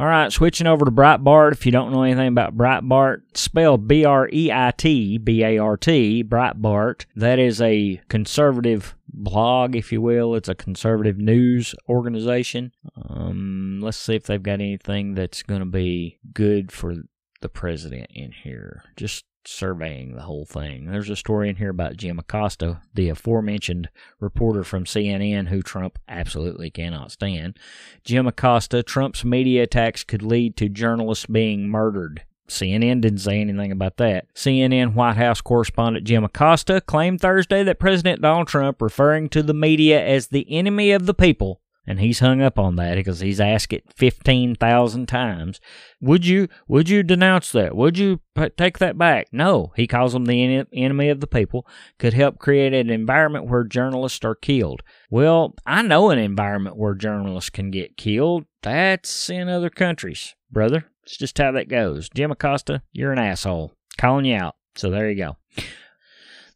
All 0.00 0.06
right, 0.06 0.32
switching 0.32 0.66
over 0.66 0.84
to 0.84 0.90
Breitbart. 0.90 1.52
If 1.52 1.66
you 1.66 1.72
don't 1.72 1.92
know 1.92 2.02
anything 2.02 2.28
about 2.28 2.56
Breitbart, 2.56 3.22
spell 3.34 3.78
B 3.78 4.04
R 4.04 4.28
E 4.32 4.50
I 4.52 4.72
T 4.76 5.18
B 5.18 5.42
A 5.42 5.58
R 5.58 5.76
T, 5.76 6.22
Breitbart. 6.22 7.04
That 7.16 7.38
is 7.38 7.60
a 7.60 8.00
conservative 8.08 8.94
blog, 9.08 9.74
if 9.74 9.90
you 9.90 10.00
will. 10.00 10.34
It's 10.34 10.48
a 10.48 10.54
conservative 10.54 11.18
news 11.18 11.74
organization. 11.88 12.72
Um, 12.96 13.80
let's 13.82 13.96
see 13.96 14.14
if 14.14 14.24
they've 14.24 14.42
got 14.42 14.54
anything 14.54 15.14
that's 15.14 15.42
going 15.42 15.60
to 15.60 15.66
be 15.66 16.18
good 16.32 16.70
for 16.70 16.94
the 17.40 17.48
president 17.48 18.10
in 18.14 18.32
here. 18.32 18.84
Just 18.96 19.24
surveying 19.48 20.14
the 20.14 20.22
whole 20.22 20.44
thing. 20.44 20.86
There's 20.86 21.10
a 21.10 21.16
story 21.16 21.48
in 21.48 21.56
here 21.56 21.70
about 21.70 21.96
Jim 21.96 22.18
Acosta, 22.18 22.82
the 22.94 23.08
aforementioned 23.08 23.88
reporter 24.20 24.62
from 24.62 24.84
CNN 24.84 25.48
who 25.48 25.62
Trump 25.62 25.98
absolutely 26.08 26.70
cannot 26.70 27.12
stand. 27.12 27.58
Jim 28.04 28.26
Acosta, 28.26 28.82
Trump's 28.82 29.24
media 29.24 29.62
attacks 29.62 30.04
could 30.04 30.22
lead 30.22 30.56
to 30.56 30.68
journalists 30.68 31.26
being 31.26 31.68
murdered. 31.68 32.24
CNN 32.48 33.00
didn't 33.00 33.18
say 33.18 33.40
anything 33.40 33.72
about 33.72 33.98
that. 33.98 34.32
CNN 34.34 34.94
White 34.94 35.16
House 35.16 35.40
correspondent 35.40 36.06
Jim 36.06 36.24
Acosta 36.24 36.80
claimed 36.80 37.20
Thursday 37.20 37.62
that 37.62 37.78
President 37.78 38.22
Donald 38.22 38.48
Trump, 38.48 38.80
referring 38.80 39.28
to 39.30 39.42
the 39.42 39.54
media 39.54 40.04
as 40.04 40.28
the 40.28 40.46
enemy 40.50 40.92
of 40.92 41.06
the 41.06 41.14
people, 41.14 41.60
and 41.88 42.00
he's 42.00 42.18
hung 42.18 42.42
up 42.42 42.58
on 42.58 42.76
that 42.76 42.96
because 42.96 43.20
he's 43.20 43.40
asked 43.40 43.72
it 43.72 43.82
15,000 43.96 45.06
times. 45.06 45.58
Would 46.02 46.26
you 46.26 46.48
would 46.68 46.90
you 46.90 47.02
denounce 47.02 47.50
that? 47.52 47.74
Would 47.74 47.96
you 47.96 48.20
take 48.58 48.78
that 48.78 48.98
back? 48.98 49.28
No, 49.32 49.72
he 49.74 49.86
calls 49.86 50.12
them 50.12 50.26
the 50.26 50.44
en- 50.44 50.66
enemy 50.70 51.08
of 51.08 51.20
the 51.20 51.26
people. 51.26 51.66
Could 51.98 52.12
help 52.12 52.38
create 52.38 52.74
an 52.74 52.90
environment 52.90 53.46
where 53.46 53.64
journalists 53.64 54.22
are 54.22 54.34
killed. 54.34 54.82
Well, 55.10 55.54
I 55.64 55.80
know 55.80 56.10
an 56.10 56.18
environment 56.18 56.76
where 56.76 56.94
journalists 56.94 57.48
can 57.48 57.70
get 57.70 57.96
killed. 57.96 58.44
That's 58.62 59.30
in 59.30 59.48
other 59.48 59.70
countries, 59.70 60.34
brother. 60.50 60.84
It's 61.04 61.16
just 61.16 61.38
how 61.38 61.52
that 61.52 61.70
goes. 61.70 62.10
Jim 62.10 62.30
Acosta, 62.30 62.82
you're 62.92 63.12
an 63.12 63.18
asshole. 63.18 63.72
Calling 63.96 64.26
you 64.26 64.36
out. 64.36 64.56
So 64.76 64.90
there 64.90 65.08
you 65.08 65.16
go. 65.16 65.38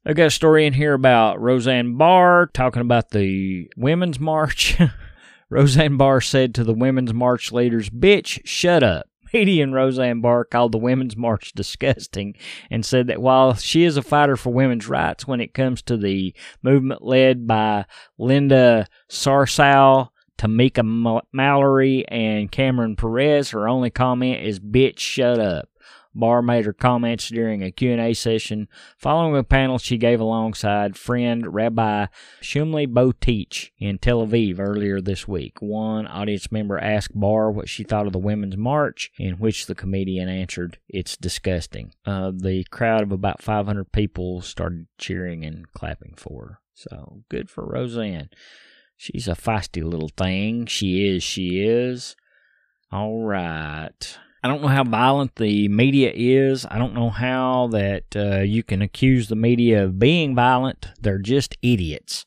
I've 0.04 0.16
got 0.16 0.26
a 0.26 0.30
story 0.30 0.66
in 0.66 0.74
here 0.74 0.92
about 0.92 1.40
Roseanne 1.40 1.96
Barr 1.96 2.50
talking 2.52 2.82
about 2.82 3.10
the 3.10 3.70
Women's 3.78 4.20
March. 4.20 4.76
Roseanne 5.52 5.99
Barr 5.99 6.23
said 6.23 6.54
to 6.54 6.64
the 6.64 6.73
Women's 6.73 7.12
March 7.12 7.52
leaders, 7.52 7.90
Bitch, 7.90 8.40
shut 8.47 8.82
up. 8.82 9.06
Comedian 9.28 9.75
Roseanne 9.75 10.23
Barr 10.23 10.47
called 10.47 10.73
the 10.73 10.78
Women's 10.78 11.14
March 11.14 11.52
disgusting 11.52 12.37
and 12.71 12.87
said 12.87 13.06
that 13.09 13.21
while 13.21 13.54
she 13.54 13.85
is 13.85 13.99
a 13.99 14.02
fighter 14.02 14.37
for 14.37 14.50
women's 14.50 14.88
rights 14.88 15.26
when 15.26 15.42
it 15.42 15.52
comes 15.52 15.82
to 15.82 15.99
the 15.99 16.35
movement 16.62 17.02
led 17.02 17.47
by 17.47 17.85
Linda 18.18 18.88
Sarsour, 19.11 20.09
Tamika 20.38 21.25
Mallory, 21.32 22.09
and 22.09 22.50
Cameron 22.50 22.97
Perez, 22.97 23.50
her 23.50 23.68
only 23.68 23.90
comment 23.90 24.42
is, 24.47 24.59
Bitch, 24.59 25.00
shut 25.00 25.38
up. 25.38 25.68
Barr 26.14 26.42
made 26.42 26.64
her 26.64 26.73
comments 26.73 27.28
during 27.28 27.62
a 27.62 27.71
Q&A 27.71 28.14
session 28.14 28.69
following 28.99 29.37
a 29.37 29.45
panel 29.45 29.78
she 29.78 29.97
gave 29.97 30.21
alongside 30.21 30.97
friend 30.97 31.54
Rabbi 31.54 32.07
Shmuley 32.40 32.87
Boteach 32.87 33.71
in 33.78 33.99
Tel 33.99 34.26
Aviv 34.26 34.59
earlier 34.59 35.00
this 35.00 35.26
week. 35.26 35.61
One 35.61 36.07
audience 36.07 36.52
member 36.52 36.78
asked 36.78 37.19
Barr 37.19 37.50
what 37.50 37.69
she 37.69 37.85
thought 37.85 38.07
of 38.07 38.12
the 38.12 38.19
Women's 38.19 38.57
March, 38.57 39.11
in 39.19 39.35
which 39.35 39.66
the 39.66 39.75
comedian 39.75 40.28
answered, 40.28 40.78
It's 40.88 41.16
disgusting. 41.16 41.92
Uh, 42.04 42.33
the 42.35 42.64
crowd 42.71 43.02
of 43.02 43.12
about 43.12 43.42
500 43.42 43.92
people 43.92 44.40
started 44.42 44.87
cheering 44.99 45.45
and 45.45 45.71
clapping 45.73 46.14
for 46.16 46.47
her. 46.47 46.59
So 46.75 47.23
good 47.28 47.50
for 47.50 47.66
Roseanne. 47.66 48.31
She's 48.97 49.28
a 49.28 49.33
feisty 49.33 49.83
little 49.83 50.11
thing. 50.16 50.66
She 50.66 51.09
is, 51.09 51.23
she 51.23 51.64
is. 51.64 52.16
All 52.90 53.25
right. 53.25 54.19
I 54.42 54.49
don't 54.49 54.62
know 54.62 54.68
how 54.68 54.82
violent 54.82 55.37
the 55.37 55.68
media 55.68 56.12
is. 56.14 56.66
I 56.68 56.78
don't 56.78 56.94
know 56.94 57.11
how 57.11 57.68
that 57.68 58.04
uh, 58.16 58.40
you 58.40 58.64
can 58.64 58.82
accuse 58.82 59.28
the 59.28 59.37
media 59.37 59.84
of 59.84 60.00
being 60.00 60.34
violent. 60.34 60.88
They're 61.00 61.18
just 61.18 61.56
idiots. 61.62 62.26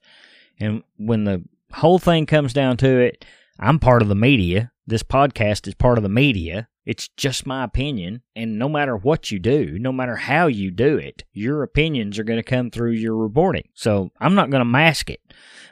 And 0.57 0.83
when 0.97 1.25
the 1.25 1.43
whole 1.73 1.99
thing 1.99 2.25
comes 2.25 2.53
down 2.53 2.77
to 2.77 2.99
it, 2.99 3.25
I'm 3.59 3.79
part 3.79 4.01
of 4.01 4.07
the 4.07 4.15
media. 4.15 4.71
This 4.87 5.03
podcast 5.03 5.67
is 5.67 5.75
part 5.75 5.97
of 5.97 6.03
the 6.03 6.09
media. 6.09 6.69
It's 6.85 7.09
just 7.17 7.47
my 7.47 7.63
opinion. 7.63 8.21
And 8.35 8.57
no 8.59 8.69
matter 8.69 8.95
what 8.95 9.31
you 9.31 9.39
do, 9.39 9.77
no 9.77 9.91
matter 9.91 10.15
how 10.15 10.47
you 10.47 10.71
do 10.71 10.97
it, 10.97 11.23
your 11.33 11.63
opinions 11.63 12.17
are 12.17 12.23
going 12.23 12.39
to 12.39 12.43
come 12.43 12.69
through 12.69 12.91
your 12.91 13.17
reporting. 13.17 13.67
So 13.73 14.11
I'm 14.21 14.35
not 14.35 14.51
going 14.51 14.61
to 14.61 14.65
mask 14.65 15.09
it. 15.09 15.19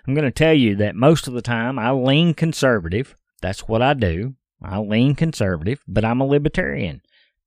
I'm 0.06 0.14
going 0.14 0.26
to 0.26 0.32
tell 0.32 0.54
you 0.54 0.76
that 0.78 0.96
most 0.96 1.28
of 1.28 1.34
the 1.34 1.42
time 1.42 1.80
I 1.80 1.92
lean 1.92 2.34
conservative. 2.34 3.16
That's 3.42 3.68
what 3.68 3.82
I 3.82 3.94
do. 3.94 4.36
I 4.64 4.80
lean 4.80 5.16
conservative, 5.16 5.84
but 5.88 6.06
I'm 6.06 6.22
a 6.22 6.26
libertarian. 6.26 7.02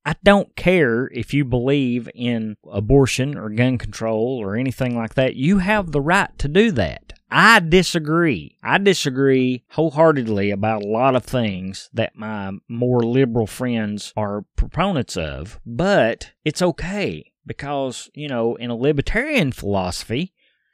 I 0.05 0.15
don't 0.23 0.55
care 0.55 1.09
if 1.13 1.33
you 1.33 1.43
believe 1.43 2.09
in 2.15 2.55
abortion 2.71 3.37
or 3.37 3.49
gun 3.49 3.77
control 3.77 4.39
or 4.41 4.55
anything 4.55 4.95
like 4.95 5.15
that. 5.15 5.35
You 5.35 5.57
have 5.57 5.91
the 5.91 5.99
right 5.99 6.29
to 6.39 6.47
do 6.47 6.71
that. 6.71 7.13
I 7.29 7.59
disagree. 7.59 8.55
I 8.63 8.77
disagree 8.77 9.65
wholeheartedly 9.71 10.51
about 10.51 10.83
a 10.83 10.87
lot 10.87 11.15
of 11.15 11.25
things 11.25 11.89
that 11.91 12.15
my 12.15 12.53
more 12.69 13.01
liberal 13.01 13.47
friends 13.47 14.13
are 14.15 14.45
proponents 14.55 15.17
of, 15.17 15.59
but 15.65 16.31
it's 16.45 16.61
okay 16.61 17.33
because, 17.45 18.09
you 18.13 18.29
know, 18.29 18.55
in 18.55 18.69
a 18.69 18.75
libertarian 18.77 19.51
philosophy, 19.51 20.33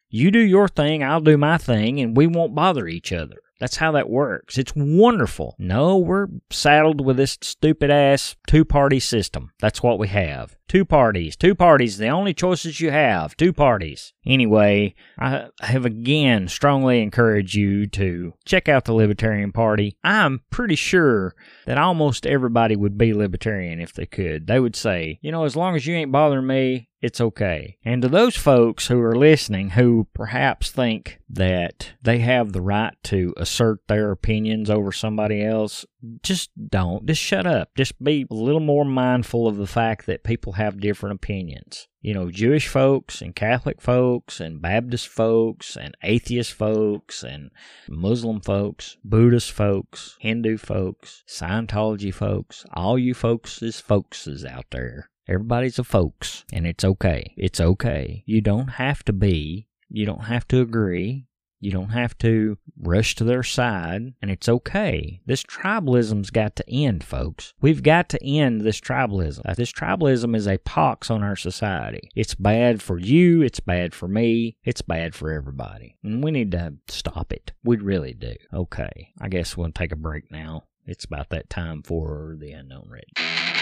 you 0.10 0.30
do 0.30 0.40
your 0.40 0.68
thing, 0.68 1.04
I'll 1.04 1.22
do 1.22 1.38
my 1.38 1.58
thing, 1.58 2.00
and 2.00 2.16
we 2.16 2.28
won't 2.28 2.54
bother 2.54 2.88
each 2.88 3.12
other. 3.12 3.38
That's 3.64 3.78
how 3.78 3.94
that 3.94 4.10
works. 4.10 4.58
It's 4.58 4.74
wonderful. 4.76 5.56
No, 5.58 5.98
we're 5.98 6.28
saddled 6.50 7.00
with 7.00 7.16
this 7.16 7.38
stupid 7.42 7.90
ass 7.90 8.36
two 8.46 8.66
party 8.66 9.00
system. 9.00 9.54
That's 9.62 9.82
what 9.82 9.98
we 9.98 10.10
have. 10.10 10.58
Two 10.68 10.84
parties. 10.84 11.38
Two 11.38 11.56
parties. 11.56 11.98
The 11.98 12.10
only 12.10 12.34
choices 12.34 12.82
you 12.82 12.92
have. 12.92 13.38
Two 13.38 13.54
parties. 13.54 14.12
Anyway, 14.26 14.96
I 15.18 15.48
have 15.62 15.86
again 15.86 16.50
strongly 16.50 17.02
encouraged 17.02 17.56
you 17.56 17.88
to 17.88 18.34
check 18.44 18.68
out 18.68 18.84
the 18.84 18.94
Libertarian 18.94 19.54
Party. 19.54 19.96
I'm 20.04 20.42
pretty 20.50 20.76
sure 20.76 21.34
that 21.66 21.78
almost 21.78 22.26
everybody 22.26 22.76
would 22.76 22.98
be 22.98 23.14
Libertarian 23.14 23.80
if 23.80 23.94
they 23.94 24.06
could. 24.06 24.48
They 24.48 24.60
would 24.60 24.76
say, 24.76 25.20
you 25.22 25.32
know, 25.32 25.46
as 25.46 25.56
long 25.56 25.78
as 25.78 25.88
you 25.88 25.96
ain't 25.96 26.12
bothering 26.12 26.48
me, 26.48 26.90
it's 27.04 27.20
okay. 27.20 27.76
And 27.84 28.02
to 28.02 28.08
those 28.08 28.38
folks 28.38 28.88
who 28.88 29.02
are 29.02 29.14
listening 29.14 29.72
who 29.72 30.08
perhaps 30.14 30.72
think 30.72 31.20
that 31.30 31.92
they 32.02 32.20
have 32.20 32.54
the 32.54 32.62
right 32.62 32.96
to 33.04 33.34
assert 33.36 33.80
their 33.90 34.12
opinions 34.12 34.70
over 34.70 34.94
somebody 34.94 35.44
else, 35.44 35.86
just 36.22 36.52
don't. 36.70 37.06
Just 37.06 37.22
shut 37.22 37.46
up. 37.46 37.76
Just 37.76 38.02
be 38.02 38.26
a 38.32 38.34
little 38.34 38.62
more 38.62 38.86
mindful 38.86 39.50
of 39.50 39.58
the 39.58 39.68
fact 39.68 40.06
that 40.06 40.24
people 40.24 40.54
have 40.54 40.80
different 40.80 41.16
opinions. 41.16 41.90
You 42.02 42.14
know, 42.14 42.32
Jewish 42.32 42.70
folks 42.70 43.22
and 43.22 43.36
Catholic 43.36 43.82
folks 43.82 44.40
and 44.40 44.62
Baptist 44.62 45.10
folks 45.10 45.76
and 45.76 45.98
atheist 46.04 46.54
folks 46.54 47.22
and 47.22 47.52
Muslim 47.90 48.40
folks, 48.40 48.96
Buddhist 49.04 49.52
folks, 49.52 50.16
Hindu 50.22 50.58
folks, 50.58 51.26
Scientology 51.28 52.14
folks, 52.14 52.66
all 52.74 52.98
you 52.98 53.14
folks 53.14 53.62
is 53.62 53.84
folkses 53.86 54.46
out 54.50 54.68
there. 54.72 55.10
Everybody's 55.28 55.80
a 55.80 55.84
folks, 55.84 56.44
and 56.52 56.68
it's 56.68 56.84
okay. 56.84 57.34
It's 57.38 57.62
okay. 57.62 58.24
You 58.26 58.42
don't 58.42 58.68
have 58.68 59.04
to 59.06 59.14
be, 59.14 59.68
you 59.90 60.06
don't 60.06 60.26
have 60.26 60.48
to 60.50 60.62
agree, 60.62 61.28
you 61.64 61.72
don't 61.72 61.92
have 61.92 62.18
to 62.18 62.58
rush 62.78 63.16
to 63.16 63.24
their 63.24 63.42
side, 63.42 64.16
and 64.22 64.30
it's 64.30 64.50
okay. 64.50 65.22
This 65.26 65.44
tribalism's 65.44 66.30
got 66.30 66.58
to 66.58 66.70
end, 66.70 67.06
folks. 67.06 67.54
We've 67.62 67.82
got 67.82 68.10
to 68.10 68.22
end 68.22 68.62
this 68.62 68.82
tribalism. 68.82 69.56
This 69.56 69.72
tribalism 69.72 70.36
is 70.36 70.46
a 70.46 70.58
pox 70.58 71.10
on 71.10 71.24
our 71.24 71.38
society. 71.38 72.10
It's 72.16 72.36
bad 72.36 72.82
for 72.82 73.00
you, 73.00 73.42
it's 73.44 73.62
bad 73.62 73.94
for 73.94 74.10
me, 74.10 74.58
it's 74.66 74.82
bad 74.82 75.16
for 75.16 75.32
everybody. 75.32 75.98
And 76.04 76.22
we 76.22 76.32
need 76.32 76.52
to 76.52 76.74
stop 76.90 77.32
it. 77.32 77.54
We 77.64 77.78
really 77.78 78.14
do. 78.14 78.36
Okay, 78.54 79.14
I 79.22 79.30
guess 79.30 79.56
we'll 79.56 79.72
take 79.72 79.94
a 79.94 79.96
break 79.96 80.30
now. 80.30 80.66
It's 80.86 81.06
about 81.06 81.30
that 81.30 81.50
time 81.50 81.82
for 81.82 82.36
the 82.38 82.52
unknown 82.52 82.90
red. 82.90 83.53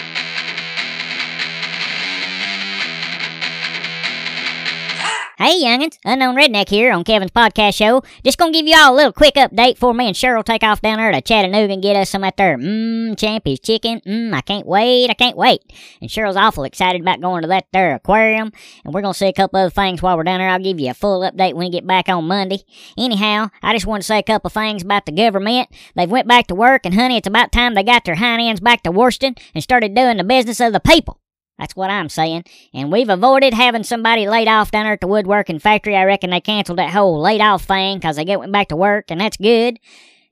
Hey, 5.38 5.62
youngins, 5.62 5.96
Unknown 6.04 6.36
Redneck 6.36 6.68
here 6.68 6.92
on 6.92 7.04
Kevin's 7.04 7.30
podcast 7.30 7.74
show. 7.74 8.02
Just 8.22 8.36
gonna 8.36 8.52
give 8.52 8.66
you 8.66 8.76
all 8.76 8.94
a 8.94 8.96
little 8.96 9.14
quick 9.14 9.34
update 9.36 9.78
for 9.78 9.94
me 9.94 10.06
and 10.06 10.14
Cheryl 10.14 10.44
take 10.44 10.62
off 10.62 10.82
down 10.82 10.98
there 10.98 11.10
to 11.10 11.22
Chattanooga 11.22 11.72
and 11.72 11.82
get 11.82 11.96
us 11.96 12.10
some 12.10 12.22
at 12.22 12.36
their 12.36 12.58
mmm 12.58 13.16
Champy's 13.16 13.58
chicken. 13.58 14.02
Mmm, 14.06 14.34
I 14.34 14.42
can't 14.42 14.66
wait, 14.66 15.08
I 15.08 15.14
can't 15.14 15.36
wait. 15.36 15.62
And 16.02 16.10
Cheryl's 16.10 16.36
awful 16.36 16.64
excited 16.64 17.00
about 17.00 17.22
going 17.22 17.40
to 17.42 17.48
that 17.48 17.64
there 17.72 17.94
aquarium, 17.94 18.52
and 18.84 18.92
we're 18.92 19.00
gonna 19.00 19.14
see 19.14 19.26
a 19.26 19.32
couple 19.32 19.58
other 19.58 19.70
things 19.70 20.02
while 20.02 20.18
we're 20.18 20.24
down 20.24 20.38
there. 20.38 20.50
I'll 20.50 20.58
give 20.58 20.78
you 20.78 20.90
a 20.90 20.94
full 20.94 21.22
update 21.22 21.54
when 21.54 21.66
we 21.66 21.70
get 21.70 21.86
back 21.86 22.10
on 22.10 22.26
Monday. 22.28 22.58
Anyhow, 22.98 23.48
I 23.62 23.72
just 23.72 23.86
want 23.86 24.02
to 24.02 24.06
say 24.06 24.18
a 24.18 24.22
couple 24.22 24.50
things 24.50 24.82
about 24.82 25.06
the 25.06 25.12
government. 25.12 25.70
They've 25.96 26.10
went 26.10 26.28
back 26.28 26.46
to 26.48 26.54
work, 26.54 26.82
and 26.84 26.94
honey, 26.94 27.16
it's 27.16 27.26
about 27.26 27.52
time 27.52 27.74
they 27.74 27.82
got 27.82 28.04
their 28.04 28.16
hind 28.16 28.42
ends 28.42 28.60
back 28.60 28.82
to 28.82 28.90
worsting 28.90 29.36
and 29.54 29.64
started 29.64 29.94
doing 29.94 30.18
the 30.18 30.24
business 30.24 30.60
of 30.60 30.74
the 30.74 30.80
people. 30.80 31.21
That's 31.62 31.76
what 31.76 31.90
I'm 31.90 32.08
saying. 32.08 32.42
And 32.74 32.90
we've 32.90 33.08
avoided 33.08 33.54
having 33.54 33.84
somebody 33.84 34.28
laid 34.28 34.48
off 34.48 34.72
down 34.72 34.82
there 34.82 34.94
at 34.94 35.00
the 35.00 35.06
woodworking 35.06 35.60
factory. 35.60 35.96
I 35.96 36.02
reckon 36.02 36.30
they 36.30 36.40
canceled 36.40 36.80
that 36.80 36.90
whole 36.90 37.20
laid 37.20 37.40
off 37.40 37.62
thing 37.62 38.00
'cause 38.00 38.16
they 38.16 38.24
get 38.24 38.40
went 38.40 38.50
back 38.50 38.66
to 38.70 38.76
work, 38.76 39.12
and 39.12 39.20
that's 39.20 39.36
good. 39.36 39.78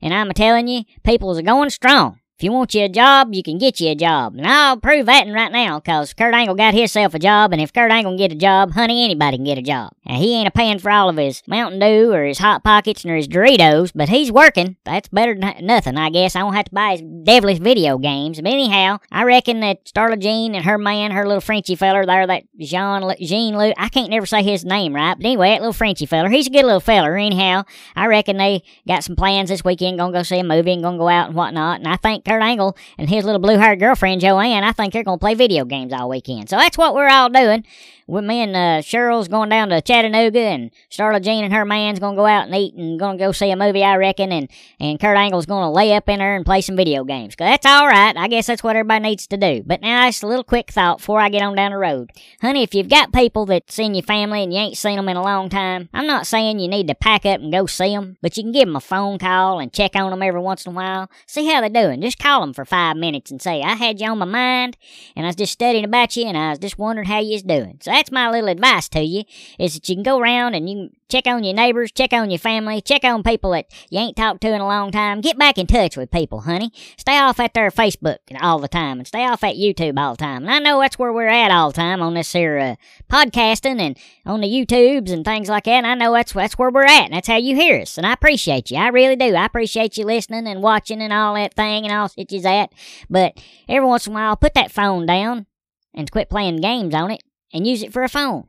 And 0.01 0.13
I'm 0.13 0.29
telling 0.33 0.67
you, 0.67 0.83
people's 1.05 1.39
are 1.39 1.43
going 1.43 1.69
strong. 1.69 2.17
If 2.41 2.45
you 2.45 2.53
want 2.53 2.73
you 2.73 2.85
a 2.85 2.89
job, 2.89 3.35
you 3.35 3.43
can 3.43 3.59
get 3.59 3.79
you 3.79 3.91
a 3.91 3.95
job. 3.95 4.33
And 4.35 4.47
I'll 4.47 4.75
prove 4.75 5.05
that 5.05 5.27
right 5.27 5.51
now, 5.51 5.79
cause 5.79 6.11
Kurt 6.11 6.33
Angle 6.33 6.55
got 6.55 6.73
himself 6.73 7.13
a 7.13 7.19
job, 7.19 7.53
and 7.53 7.61
if 7.61 7.71
Kurt 7.71 7.91
Angle 7.91 8.13
can 8.13 8.17
get 8.17 8.31
a 8.31 8.35
job, 8.35 8.71
honey, 8.71 9.05
anybody 9.05 9.37
can 9.37 9.45
get 9.45 9.59
a 9.59 9.61
job. 9.61 9.93
Now, 10.07 10.15
he 10.15 10.33
ain't 10.33 10.47
a 10.47 10.51
paying 10.51 10.79
for 10.79 10.89
all 10.89 11.07
of 11.07 11.17
his 11.17 11.43
Mountain 11.45 11.79
Dew 11.79 12.11
or 12.11 12.25
his 12.25 12.39
Hot 12.39 12.63
Pockets 12.63 13.05
or 13.05 13.15
his 13.15 13.27
Doritos, 13.27 13.91
but 13.93 14.09
he's 14.09 14.31
working. 14.31 14.75
That's 14.85 15.07
better 15.09 15.35
than 15.35 15.67
nothing, 15.67 15.97
I 15.97 16.09
guess. 16.09 16.35
I 16.35 16.39
don't 16.39 16.55
have 16.55 16.65
to 16.65 16.71
buy 16.71 16.93
his 16.93 17.01
devilish 17.01 17.59
video 17.59 17.99
games. 17.99 18.41
But 18.41 18.51
anyhow, 18.51 18.97
I 19.11 19.23
reckon 19.23 19.59
that 19.59 19.85
Starla 19.85 20.19
Jean 20.19 20.55
and 20.55 20.65
her 20.65 20.79
man, 20.79 21.11
her 21.11 21.27
little 21.27 21.41
Frenchy 21.41 21.75
feller 21.75 22.07
there, 22.07 22.25
that 22.25 22.45
Jean, 22.57 23.13
Jean 23.19 23.55
Lou, 23.55 23.71
I 23.77 23.89
can't 23.89 24.09
never 24.09 24.25
say 24.25 24.41
his 24.41 24.65
name 24.65 24.95
right, 24.95 25.15
but 25.15 25.27
anyway, 25.27 25.49
that 25.49 25.61
little 25.61 25.73
Frenchy 25.73 26.07
feller, 26.07 26.29
he's 26.29 26.47
a 26.47 26.49
good 26.49 26.65
little 26.65 26.79
feller. 26.79 27.15
Anyhow, 27.15 27.65
I 27.95 28.07
reckon 28.07 28.37
they 28.37 28.63
got 28.87 29.03
some 29.03 29.15
plans 29.15 29.49
this 29.49 29.63
weekend, 29.63 29.99
gonna 29.99 30.11
go 30.11 30.23
see 30.23 30.39
a 30.39 30.43
movie 30.43 30.73
and 30.73 30.81
gonna 30.81 30.97
go 30.97 31.07
out 31.07 31.27
and 31.27 31.35
whatnot. 31.35 31.77
And 31.77 31.87
I 31.87 31.97
think 31.97 32.25
Kurt 32.31 32.41
Angle 32.41 32.77
and 32.97 33.09
his 33.09 33.25
little 33.25 33.41
blue 33.41 33.57
haired 33.57 33.79
girlfriend 33.79 34.21
Joanne, 34.21 34.63
I 34.63 34.71
think 34.71 34.93
they're 34.93 35.03
gonna 35.03 35.17
play 35.17 35.33
video 35.33 35.65
games 35.65 35.91
all 35.91 36.07
weekend. 36.07 36.49
So 36.49 36.55
that's 36.55 36.77
what 36.77 36.95
we're 36.95 37.09
all 37.09 37.27
doing. 37.27 37.65
With 38.07 38.25
me 38.25 38.41
and 38.41 38.55
uh, 38.55 38.81
Cheryl's 38.81 39.29
going 39.29 39.47
down 39.49 39.69
to 39.69 39.81
Chattanooga, 39.81 40.39
and 40.39 40.71
Starla 40.89 41.21
Jean 41.21 41.45
and 41.45 41.53
her 41.53 41.63
man's 41.63 41.99
gonna 41.99 42.17
go 42.17 42.25
out 42.25 42.45
and 42.45 42.55
eat 42.55 42.73
and 42.73 42.99
gonna 42.99 43.17
go 43.17 43.31
see 43.31 43.51
a 43.51 43.55
movie, 43.55 43.83
I 43.83 43.95
reckon. 43.95 44.31
And 44.31 44.49
and 44.79 44.99
Kurt 44.99 45.17
Angle's 45.17 45.45
gonna 45.45 45.71
lay 45.71 45.93
up 45.93 46.09
in 46.09 46.19
there 46.19 46.35
and 46.35 46.45
play 46.45 46.61
some 46.61 46.75
video 46.75 47.03
games. 47.03 47.35
'Cause 47.35 47.47
that's 47.47 47.65
all 47.65 47.87
right. 47.87 48.15
I 48.17 48.27
guess 48.27 48.47
that's 48.47 48.63
what 48.63 48.75
everybody 48.75 49.03
needs 49.03 49.27
to 49.27 49.37
do. 49.37 49.63
But 49.65 49.81
now 49.81 50.07
just 50.07 50.23
a 50.23 50.27
little 50.27 50.43
quick 50.43 50.71
thought 50.71 50.97
before 50.97 51.21
I 51.21 51.29
get 51.29 51.41
on 51.41 51.55
down 51.55 51.71
the 51.71 51.77
road, 51.77 52.11
honey. 52.41 52.63
If 52.63 52.73
you've 52.73 52.89
got 52.89 53.13
people 53.13 53.45
that's 53.45 53.79
in 53.79 53.93
your 53.93 54.03
family 54.03 54.43
and 54.43 54.53
you 54.53 54.59
ain't 54.59 54.77
seen 54.77 54.97
them 54.97 55.07
in 55.07 55.15
a 55.17 55.23
long 55.23 55.47
time, 55.49 55.87
I'm 55.93 56.07
not 56.07 56.27
saying 56.27 56.59
you 56.59 56.67
need 56.67 56.87
to 56.87 56.95
pack 56.95 57.25
up 57.25 57.39
and 57.39 57.51
go 57.51 57.65
see 57.65 57.95
them, 57.95 58.17
but 58.21 58.35
you 58.35 58.43
can 58.43 58.51
give 58.51 58.67
them 58.67 58.75
a 58.75 58.81
phone 58.81 59.19
call 59.19 59.59
and 59.59 59.71
check 59.71 59.95
on 59.95 60.09
them 60.11 60.23
every 60.23 60.41
once 60.41 60.65
in 60.65 60.73
a 60.73 60.75
while. 60.75 61.09
See 61.27 61.47
how 61.47 61.61
they're 61.61 61.69
doing. 61.69 62.01
Just 62.01 62.10
call 62.19 62.41
them 62.41 62.53
for 62.53 62.65
five 62.65 62.97
minutes 62.97 63.31
and 63.31 63.41
say, 63.41 63.61
I 63.61 63.73
had 63.75 63.99
you 63.99 64.07
on 64.07 64.17
my 64.19 64.25
mind, 64.25 64.77
and 65.15 65.25
I 65.25 65.29
was 65.29 65.35
just 65.35 65.53
studying 65.53 65.85
about 65.85 66.15
you, 66.15 66.25
and 66.25 66.37
I 66.37 66.51
was 66.51 66.59
just 66.59 66.77
wondering 66.77 67.07
how 67.07 67.19
you's 67.19 67.43
doing. 67.43 67.77
So 67.81 67.91
that's 67.91 68.11
my 68.11 68.29
little 68.29 68.49
advice 68.49 68.89
to 68.89 69.01
you, 69.01 69.23
is 69.59 69.73
that 69.73 69.87
you 69.89 69.95
can 69.95 70.03
go 70.03 70.19
around 70.19 70.55
and 70.55 70.69
you 70.69 70.91
check 71.11 71.27
on 71.27 71.43
your 71.43 71.53
neighbors, 71.53 71.91
check 71.91 72.13
on 72.13 72.31
your 72.31 72.39
family, 72.39 72.81
check 72.81 73.03
on 73.03 73.21
people 73.21 73.51
that 73.51 73.65
you 73.89 73.99
ain't 73.99 74.15
talked 74.15 74.41
to 74.41 74.53
in 74.53 74.61
a 74.61 74.65
long 74.65 74.91
time. 74.91 75.19
Get 75.19 75.37
back 75.37 75.57
in 75.57 75.67
touch 75.67 75.97
with 75.97 76.09
people, 76.09 76.41
honey. 76.41 76.71
Stay 76.97 77.17
off 77.19 77.39
at 77.39 77.53
their 77.53 77.69
Facebook 77.69 78.17
all 78.41 78.59
the 78.59 78.69
time, 78.69 78.99
and 78.99 79.07
stay 79.07 79.25
off 79.25 79.43
at 79.43 79.55
YouTube 79.55 79.99
all 79.99 80.13
the 80.13 80.23
time. 80.23 80.43
And 80.43 80.51
I 80.51 80.59
know 80.59 80.79
that's 80.79 80.97
where 80.97 81.11
we're 81.11 81.27
at 81.27 81.51
all 81.51 81.71
the 81.71 81.75
time 81.75 82.01
on 82.01 82.13
this 82.13 82.31
here 82.31 82.57
uh, 82.57 82.75
podcasting 83.11 83.79
and 83.79 83.97
on 84.25 84.39
the 84.39 84.47
YouTubes 84.47 85.11
and 85.11 85.25
things 85.25 85.49
like 85.49 85.65
that. 85.65 85.71
And 85.71 85.87
I 85.87 85.95
know 85.95 86.13
that's 86.13 86.31
that's 86.31 86.57
where 86.57 86.71
we're 86.71 86.85
at, 86.85 87.05
and 87.05 87.13
that's 87.13 87.27
how 87.27 87.37
you 87.37 87.55
hear 87.55 87.81
us. 87.81 87.97
And 87.97 88.07
I 88.07 88.13
appreciate 88.13 88.71
you. 88.71 88.77
I 88.77 88.87
really 88.87 89.17
do. 89.17 89.35
I 89.35 89.45
appreciate 89.45 89.97
you 89.97 90.05
listening 90.05 90.47
and 90.47 90.63
watching 90.63 91.01
and 91.01 91.11
all 91.11 91.35
that 91.35 91.55
thing 91.55 91.83
and 91.83 91.93
all 91.93 92.09
that 92.15 92.31
you's 92.31 92.45
at. 92.45 92.71
But 93.09 93.37
every 93.67 93.87
once 93.87 94.07
in 94.07 94.13
a 94.13 94.15
while, 94.15 94.37
put 94.37 94.53
that 94.53 94.71
phone 94.71 95.05
down 95.05 95.45
and 95.93 96.09
quit 96.09 96.29
playing 96.29 96.61
games 96.61 96.95
on 96.95 97.11
it 97.11 97.21
and 97.53 97.67
use 97.67 97.83
it 97.83 97.91
for 97.91 98.03
a 98.03 98.09
phone 98.09 98.47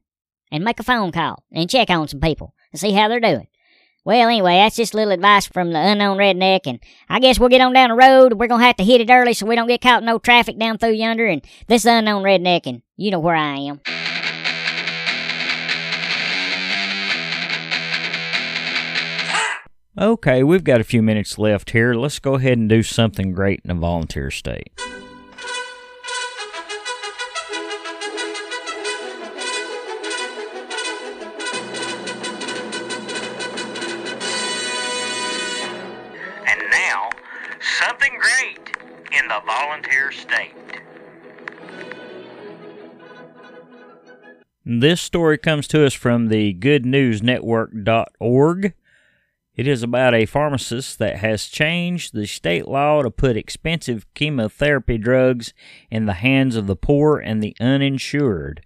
and 0.52 0.62
make 0.62 0.78
a 0.78 0.84
phone 0.84 1.10
call 1.10 1.42
and 1.50 1.68
check 1.68 1.90
on 1.90 2.06
some 2.06 2.20
people 2.20 2.54
and 2.70 2.78
see 2.78 2.92
how 2.92 3.08
they're 3.08 3.18
doing. 3.18 3.48
Well, 4.04 4.28
anyway, 4.28 4.56
that's 4.56 4.76
just 4.76 4.94
little 4.94 5.12
advice 5.12 5.46
from 5.46 5.72
the 5.72 5.78
unknown 5.78 6.18
redneck, 6.18 6.66
and 6.66 6.80
I 7.08 7.20
guess 7.20 7.38
we'll 7.38 7.48
get 7.48 7.60
on 7.60 7.72
down 7.72 7.90
the 7.90 7.94
road. 7.94 8.34
We're 8.34 8.48
gonna 8.48 8.64
have 8.64 8.76
to 8.76 8.84
hit 8.84 9.00
it 9.00 9.10
early 9.10 9.32
so 9.32 9.46
we 9.46 9.54
don't 9.56 9.68
get 9.68 9.80
caught 9.80 10.02
in 10.02 10.06
no 10.06 10.18
traffic 10.18 10.58
down 10.58 10.78
through 10.78 10.92
yonder. 10.92 11.26
And 11.26 11.40
this 11.68 11.84
unknown 11.84 12.22
redneck, 12.22 12.66
and 12.66 12.82
you 12.96 13.10
know 13.12 13.20
where 13.20 13.36
I 13.36 13.56
am. 13.58 13.80
Okay, 19.96 20.42
we've 20.42 20.64
got 20.64 20.80
a 20.80 20.84
few 20.84 21.02
minutes 21.02 21.38
left 21.38 21.70
here. 21.70 21.94
Let's 21.94 22.18
go 22.18 22.34
ahead 22.34 22.58
and 22.58 22.68
do 22.68 22.82
something 22.82 23.30
great 23.32 23.60
in 23.64 23.70
a 23.70 23.74
volunteer 23.74 24.32
state. 24.32 24.72
This 44.80 45.02
story 45.02 45.36
comes 45.36 45.68
to 45.68 45.84
us 45.84 45.92
from 45.92 46.28
the 46.28 46.54
goodnewsnetwork.org. 46.54 48.72
It 49.54 49.68
is 49.68 49.82
about 49.82 50.14
a 50.14 50.24
pharmacist 50.24 50.98
that 50.98 51.18
has 51.18 51.48
changed 51.48 52.14
the 52.14 52.26
state 52.26 52.66
law 52.66 53.02
to 53.02 53.10
put 53.10 53.36
expensive 53.36 54.06
chemotherapy 54.14 54.96
drugs 54.96 55.52
in 55.90 56.06
the 56.06 56.14
hands 56.14 56.56
of 56.56 56.66
the 56.66 56.74
poor 56.74 57.18
and 57.18 57.42
the 57.42 57.54
uninsured. 57.60 58.64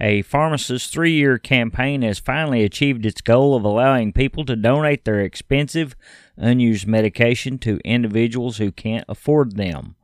A 0.00 0.22
pharmacist's 0.22 0.88
three 0.88 1.12
year 1.12 1.36
campaign 1.36 2.00
has 2.00 2.18
finally 2.18 2.64
achieved 2.64 3.04
its 3.04 3.20
goal 3.20 3.54
of 3.54 3.62
allowing 3.62 4.14
people 4.14 4.46
to 4.46 4.56
donate 4.56 5.04
their 5.04 5.20
expensive, 5.20 5.94
unused 6.38 6.86
medication 6.86 7.58
to 7.58 7.78
individuals 7.84 8.56
who 8.56 8.72
can't 8.72 9.04
afford 9.06 9.56
them. 9.56 9.96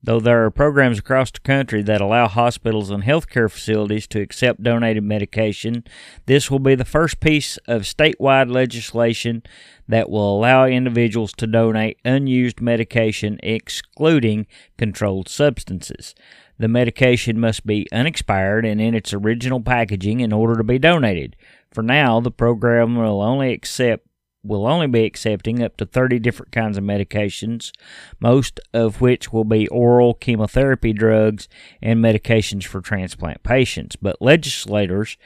Though 0.00 0.20
there 0.20 0.44
are 0.44 0.50
programs 0.50 1.00
across 1.00 1.32
the 1.32 1.40
country 1.40 1.82
that 1.82 2.00
allow 2.00 2.28
hospitals 2.28 2.90
and 2.90 3.02
healthcare 3.02 3.50
facilities 3.50 4.06
to 4.08 4.20
accept 4.20 4.62
donated 4.62 5.02
medication, 5.02 5.82
this 6.26 6.50
will 6.50 6.60
be 6.60 6.76
the 6.76 6.84
first 6.84 7.18
piece 7.18 7.56
of 7.66 7.82
statewide 7.82 8.50
legislation 8.50 9.42
that 9.88 10.08
will 10.08 10.38
allow 10.38 10.66
individuals 10.66 11.32
to 11.32 11.48
donate 11.48 11.98
unused 12.04 12.60
medication, 12.60 13.40
excluding 13.42 14.46
controlled 14.76 15.28
substances. 15.28 16.14
The 16.58 16.68
medication 16.68 17.40
must 17.40 17.66
be 17.66 17.88
unexpired 17.92 18.64
and 18.64 18.80
in 18.80 18.94
its 18.94 19.12
original 19.12 19.60
packaging 19.60 20.20
in 20.20 20.32
order 20.32 20.56
to 20.56 20.64
be 20.64 20.78
donated. 20.78 21.34
For 21.72 21.82
now, 21.82 22.20
the 22.20 22.30
program 22.30 22.96
will 22.96 23.20
only 23.20 23.52
accept 23.52 24.06
will 24.42 24.66
only 24.66 24.86
be 24.86 25.04
accepting 25.04 25.62
up 25.62 25.76
to 25.76 25.86
30 25.86 26.18
different 26.20 26.52
kinds 26.52 26.78
of 26.78 26.84
medications, 26.84 27.72
most 28.20 28.60
of 28.72 29.00
which 29.00 29.32
will 29.32 29.44
be 29.44 29.68
oral 29.68 30.14
chemotherapy 30.14 30.92
drugs 30.92 31.48
and 31.82 32.02
medications 32.02 32.64
for 32.64 32.80
transplant 32.80 33.42
patients. 33.42 33.96
But 33.96 34.22
legislators 34.22 35.16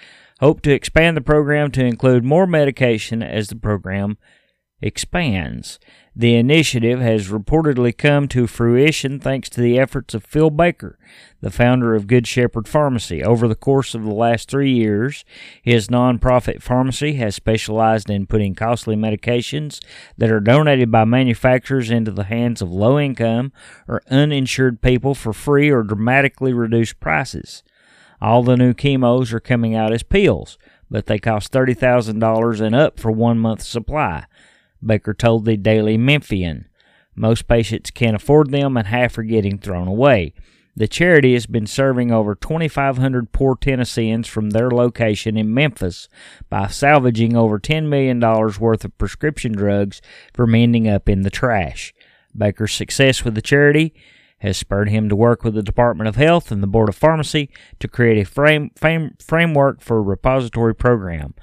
hope 0.41 0.63
to 0.63 0.73
expand 0.73 1.17
the 1.17 1.21
program 1.21 1.71
to 1.73 1.85
include 1.85 2.25
more 2.25 2.47
medication 2.47 3.23
as 3.23 3.49
the 3.49 3.57
program 3.57 4.19
expands. 4.81 5.79
The 6.15 6.35
initiative 6.35 7.01
has 7.01 7.29
reportedly 7.29 7.97
come 7.97 8.29
to 8.29 8.47
fruition 8.47 9.19
thanks 9.19 9.49
to 9.49 9.63
the 9.63 9.79
efforts 9.79 10.13
of 10.13 10.23
Phil 10.23 10.51
Baker, 10.51 10.99
the 11.41 11.51
founder 11.51 11.95
of 11.95 12.07
Good 12.07 12.27
Shepherd 12.27 12.69
Pharmacy. 12.69 13.25
Over 13.25 13.49
the 13.49 13.55
course 13.55 13.95
of 13.95 14.05
the 14.05 14.13
last 14.13 14.51
three 14.51 14.71
years, 14.71 15.25
his 15.63 15.89
nonprofit 15.89 16.61
pharmacy 16.61 17.15
has 17.15 17.35
specialized 17.35 18.11
in 18.11 18.27
putting 18.27 18.55
costly 18.55 18.95
medications 18.95 19.83
that 20.19 20.31
are 20.31 20.41
donated 20.41 20.91
by 20.91 21.07
manufacturers 21.07 21.91
into 21.91 22.11
the 22.11 22.25
hands 22.25 22.61
of 22.61 22.71
low 22.71 23.01
income 23.01 23.51
or 23.89 24.03
uninsured 24.11 24.83
people 24.83 25.15
for 25.15 25.33
free 25.33 25.71
or 25.71 25.83
dramatically 25.83 26.53
reduced 26.53 27.01
prices. 27.01 27.63
All 28.21 28.43
the 28.43 28.59
new 28.59 28.75
chemos 28.75 29.33
are 29.33 29.41
coming 29.41 29.75
out 29.75 29.95
as 29.95 30.03
pills, 30.03 30.59
but 30.91 31.07
they 31.07 31.19
cost 31.19 31.53
$30,000 31.53 32.61
and 32.61 32.75
up 32.75 33.01
for 33.01 33.11
one 33.11 33.39
month's 33.39 33.67
supply. 33.67 34.27
Baker 34.85 35.15
told 35.15 35.45
the 35.45 35.57
Daily 35.57 35.97
Memphian. 35.97 36.69
Most 37.15 37.47
patients 37.47 37.91
can't 37.91 38.17
afford 38.17 38.51
them, 38.51 38.77
and 38.77 38.87
half 38.87 39.19
are 39.19 39.23
getting 39.23 39.59
thrown 39.59 39.89
away. 39.89 40.35
The 40.75 40.89
charity 40.89 41.35
has 41.35 41.45
been 41.45 41.67
serving 41.67 42.11
over 42.11 42.35
2,500 42.35 43.33
poor 43.33 43.57
Tennesseans 43.57 44.27
from 44.27 44.51
their 44.51 44.71
location 44.71 45.37
in 45.37 45.53
Memphis 45.53 46.09
by 46.49 46.69
salvaging 46.69 47.37
over 47.37 47.59
$10 47.59 47.89
million 47.89 48.19
worth 48.19 48.85
of 48.85 48.97
prescription 48.97 49.53
drugs 49.53 50.01
from 50.33 50.55
ending 50.55 50.89
up 50.89 51.11
in 51.11 51.23
the 51.23 51.31
trash. 51.31 51.93
Baker's 52.35 52.73
success 52.73 53.23
with 53.23 53.35
the 53.35 53.43
charity 53.43 53.93
has 54.39 54.57
spurred 54.57 54.89
him 54.89 55.11
to 55.11 55.15
work 55.15 55.45
with 55.45 55.55
the 55.55 55.63
Department 55.63 56.09
of 56.09 56.17
Health 56.17 56.51
and 56.51 56.63
the 56.63 56.67
Board 56.67 56.89
of 56.89 56.97
Pharmacy 56.97 57.51
to 57.79 57.87
create 57.87 58.19
a 58.19 58.29
frame, 58.29 58.71
frame, 58.75 59.15
framework 59.21 59.83
for 59.83 59.99
a 59.99 60.03
repository 60.03 60.75
program. 60.75 61.35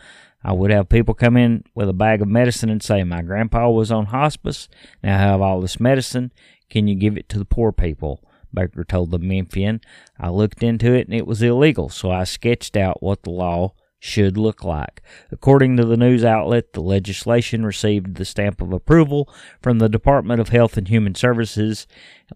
I 0.43 0.53
would 0.53 0.71
have 0.71 0.89
people 0.89 1.13
come 1.13 1.35
in 1.35 1.63
with 1.75 1.89
a 1.89 1.93
bag 1.93 2.21
of 2.21 2.27
medicine 2.27 2.69
and 2.69 2.81
say, 2.81 3.03
My 3.03 3.21
grandpa 3.21 3.69
was 3.69 3.91
on 3.91 4.07
hospice. 4.07 4.69
Now 5.03 5.15
I 5.15 5.19
have 5.19 5.41
all 5.41 5.61
this 5.61 5.79
medicine. 5.79 6.31
Can 6.69 6.87
you 6.87 6.95
give 6.95 7.17
it 7.17 7.27
to 7.29 7.39
the 7.39 7.45
poor 7.45 7.71
people? 7.71 8.23
Baker 8.53 8.83
told 8.83 9.11
the 9.11 9.19
Memphian. 9.19 9.81
I 10.19 10.29
looked 10.29 10.63
into 10.63 10.93
it 10.93 11.07
and 11.07 11.15
it 11.15 11.27
was 11.27 11.41
illegal, 11.41 11.89
so 11.89 12.09
I 12.11 12.23
sketched 12.23 12.75
out 12.75 13.03
what 13.03 13.23
the 13.23 13.31
law 13.31 13.73
should 13.99 14.37
look 14.37 14.63
like. 14.63 15.01
According 15.29 15.75
to 15.77 15.85
the 15.85 15.97
news 15.97 16.23
outlet, 16.23 16.71
the 16.73 16.81
legislation 16.81 17.65
received 17.65 18.15
the 18.15 18.25
stamp 18.25 18.61
of 18.61 18.71
approval 18.71 19.29
from 19.61 19.79
the 19.79 19.89
Department 19.89 20.39
of 20.39 20.49
Health 20.49 20.77
and 20.77 20.87
Human 20.87 21.15
Services 21.15 21.85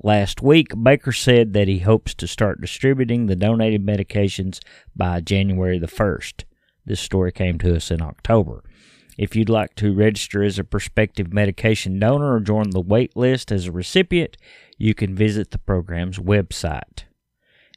last 0.04 0.42
week. 0.42 0.68
Baker 0.82 1.14
said 1.14 1.54
that 1.54 1.70
he 1.70 1.80
hopes 1.80 2.14
to 2.16 2.28
start 2.28 2.60
distributing 2.60 3.26
the 3.26 3.36
donated 3.36 3.86
medications 3.86 4.60
by 4.96 5.22
January 5.22 5.80
the 5.80 5.88
1st. 5.88 6.44
This 6.86 7.00
story 7.00 7.32
came 7.32 7.58
to 7.60 7.76
us 7.76 7.92
in 7.92 8.02
October. 8.02 8.64
If 9.18 9.36
you'd 9.36 9.50
like 9.50 9.76
to 9.76 9.94
register 9.94 10.44
as 10.44 10.58
a 10.58 10.64
prospective 10.64 11.32
medication 11.32 12.00
donor 12.00 12.34
or 12.34 12.40
join 12.40 12.72
the 12.72 12.82
wait 12.82 13.16
list 13.16 13.52
as 13.52 13.68
a 13.68 13.72
recipient, 13.72 14.38
you 14.78 14.94
can 14.94 15.16
visit 15.16 15.52
the 15.52 15.60
program's 15.60 16.18
website. 16.18 17.04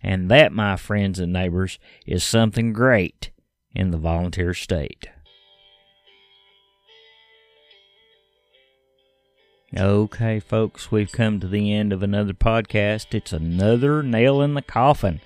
And 0.02 0.30
that, 0.30 0.52
my 0.52 0.76
friends 0.76 1.18
and 1.18 1.32
neighbors, 1.32 1.78
is 2.06 2.24
something 2.24 2.72
great 2.72 3.30
in 3.74 3.90
the 3.90 3.98
volunteer 3.98 4.54
state. 4.54 5.08
Okay, 9.76 10.40
folks, 10.40 10.90
we've 10.90 11.12
come 11.12 11.38
to 11.40 11.48
the 11.48 11.72
end 11.72 11.92
of 11.92 12.02
another 12.02 12.32
podcast. 12.32 13.14
It's 13.14 13.32
another 13.32 14.02
nail 14.02 14.40
in 14.40 14.54
the 14.54 14.62
coffin 14.62 15.20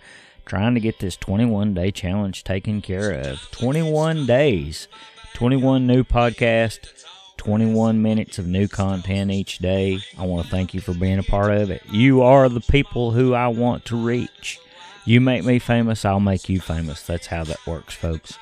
trying 0.50 0.74
to 0.74 0.80
get 0.80 0.98
this 0.98 1.16
21 1.16 1.74
day 1.74 1.92
challenge 1.92 2.42
taken 2.42 2.82
care 2.82 3.12
of. 3.12 3.40
21 3.52 4.26
days, 4.26 4.88
21 5.34 5.86
new 5.86 6.02
podcasts, 6.02 7.04
21 7.36 8.02
minutes 8.02 8.36
of 8.36 8.48
new 8.48 8.66
content 8.66 9.30
each 9.30 9.58
day. 9.58 10.00
I 10.18 10.26
want 10.26 10.44
to 10.44 10.50
thank 10.50 10.74
you 10.74 10.80
for 10.80 10.92
being 10.92 11.20
a 11.20 11.22
part 11.22 11.52
of 11.52 11.70
it. 11.70 11.82
You 11.92 12.22
are 12.22 12.48
the 12.48 12.60
people 12.60 13.12
who 13.12 13.32
I 13.32 13.46
want 13.46 13.84
to 13.86 13.96
reach. 13.96 14.58
You 15.04 15.20
make 15.20 15.44
me 15.44 15.60
famous, 15.60 16.04
I'll 16.04 16.18
make 16.18 16.48
you 16.48 16.60
famous. 16.60 17.06
That's 17.06 17.28
how 17.28 17.44
that 17.44 17.64
works, 17.64 17.94
folks. 17.94 18.36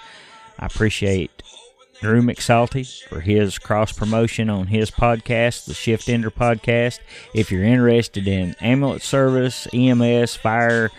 I 0.58 0.64
appreciate 0.64 1.42
Drew 2.00 2.22
McSalty 2.22 3.06
for 3.06 3.20
his 3.20 3.58
cross 3.58 3.92
promotion 3.92 4.48
on 4.48 4.68
his 4.68 4.90
podcast, 4.90 5.66
the 5.66 5.74
Shift 5.74 6.08
Ender 6.08 6.30
podcast. 6.30 7.00
If 7.34 7.52
you're 7.52 7.64
interested 7.64 8.26
in 8.26 8.56
ambulance 8.62 9.04
service, 9.04 9.68
EMS, 9.74 10.36
fire, 10.36 10.90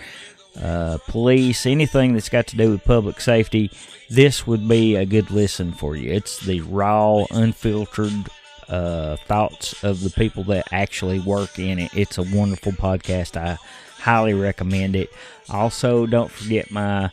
uh, 0.57 0.97
police, 1.07 1.65
anything 1.65 2.13
that's 2.13 2.29
got 2.29 2.47
to 2.47 2.57
do 2.57 2.71
with 2.71 2.83
public 2.83 3.21
safety, 3.21 3.71
this 4.09 4.47
would 4.47 4.67
be 4.67 4.95
a 4.95 5.05
good 5.05 5.31
listen 5.31 5.71
for 5.71 5.95
you. 5.95 6.11
It's 6.11 6.39
the 6.39 6.61
raw, 6.61 7.25
unfiltered 7.31 8.29
uh, 8.67 9.17
thoughts 9.27 9.83
of 9.83 10.01
the 10.01 10.09
people 10.09 10.43
that 10.45 10.71
actually 10.71 11.19
work 11.19 11.59
in 11.59 11.79
it. 11.79 11.93
It's 11.95 12.17
a 12.17 12.23
wonderful 12.23 12.73
podcast. 12.73 13.37
I 13.37 13.57
highly 13.99 14.33
recommend 14.33 14.95
it. 14.95 15.11
Also, 15.49 16.05
don't 16.05 16.31
forget 16.31 16.71
my 16.71 17.09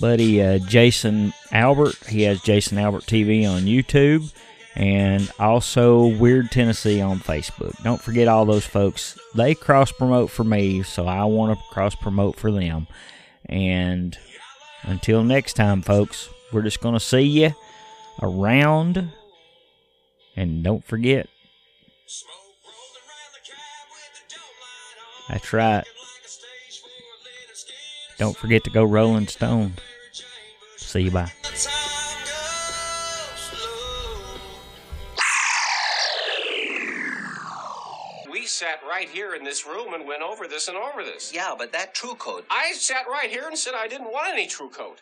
buddy 0.00 0.42
uh, 0.42 0.58
Jason 0.58 1.32
Albert. 1.52 1.96
He 2.08 2.22
has 2.22 2.42
Jason 2.42 2.78
Albert 2.78 3.04
TV 3.04 3.48
on 3.48 3.62
YouTube 3.62 4.32
and 4.76 5.30
also 5.38 6.06
Weird 6.06 6.50
Tennessee 6.50 7.00
on 7.00 7.20
Facebook. 7.20 7.80
Don't 7.82 8.00
forget 8.00 8.28
all 8.28 8.44
those 8.44 8.66
folks. 8.66 9.18
They 9.34 9.54
cross 9.54 9.92
promote 9.92 10.30
for 10.30 10.44
me, 10.44 10.82
so 10.82 11.06
I 11.06 11.24
want 11.24 11.56
to 11.56 11.64
cross 11.70 11.94
promote 11.94 12.36
for 12.36 12.50
them. 12.50 12.86
And 13.46 14.18
until 14.82 15.22
next 15.22 15.54
time, 15.54 15.82
folks, 15.82 16.28
we're 16.52 16.62
just 16.62 16.80
going 16.80 16.94
to 16.94 17.00
see 17.00 17.22
you 17.22 17.54
around. 18.20 19.10
And 20.36 20.64
don't 20.64 20.84
forget, 20.84 21.28
that's 25.28 25.52
right. 25.52 25.84
Don't 28.18 28.36
forget 28.36 28.64
to 28.64 28.70
go 28.70 28.84
Rolling 28.84 29.28
Stone. 29.28 29.74
See 30.76 31.02
you 31.02 31.10
bye. 31.10 31.32
Right 39.04 39.12
here 39.12 39.34
in 39.34 39.44
this 39.44 39.66
room 39.66 39.92
and 39.92 40.08
went 40.08 40.22
over 40.22 40.48
this 40.48 40.68
and 40.68 40.78
over 40.78 41.04
this. 41.04 41.30
Yeah, 41.30 41.54
but 41.58 41.72
that 41.72 41.94
TruCoat. 41.94 42.44
I 42.48 42.72
sat 42.72 43.06
right 43.06 43.28
here 43.28 43.48
and 43.48 43.58
said 43.58 43.74
I 43.76 43.86
didn't 43.86 44.10
want 44.10 44.32
any 44.32 44.46
TruCoat. 44.46 44.96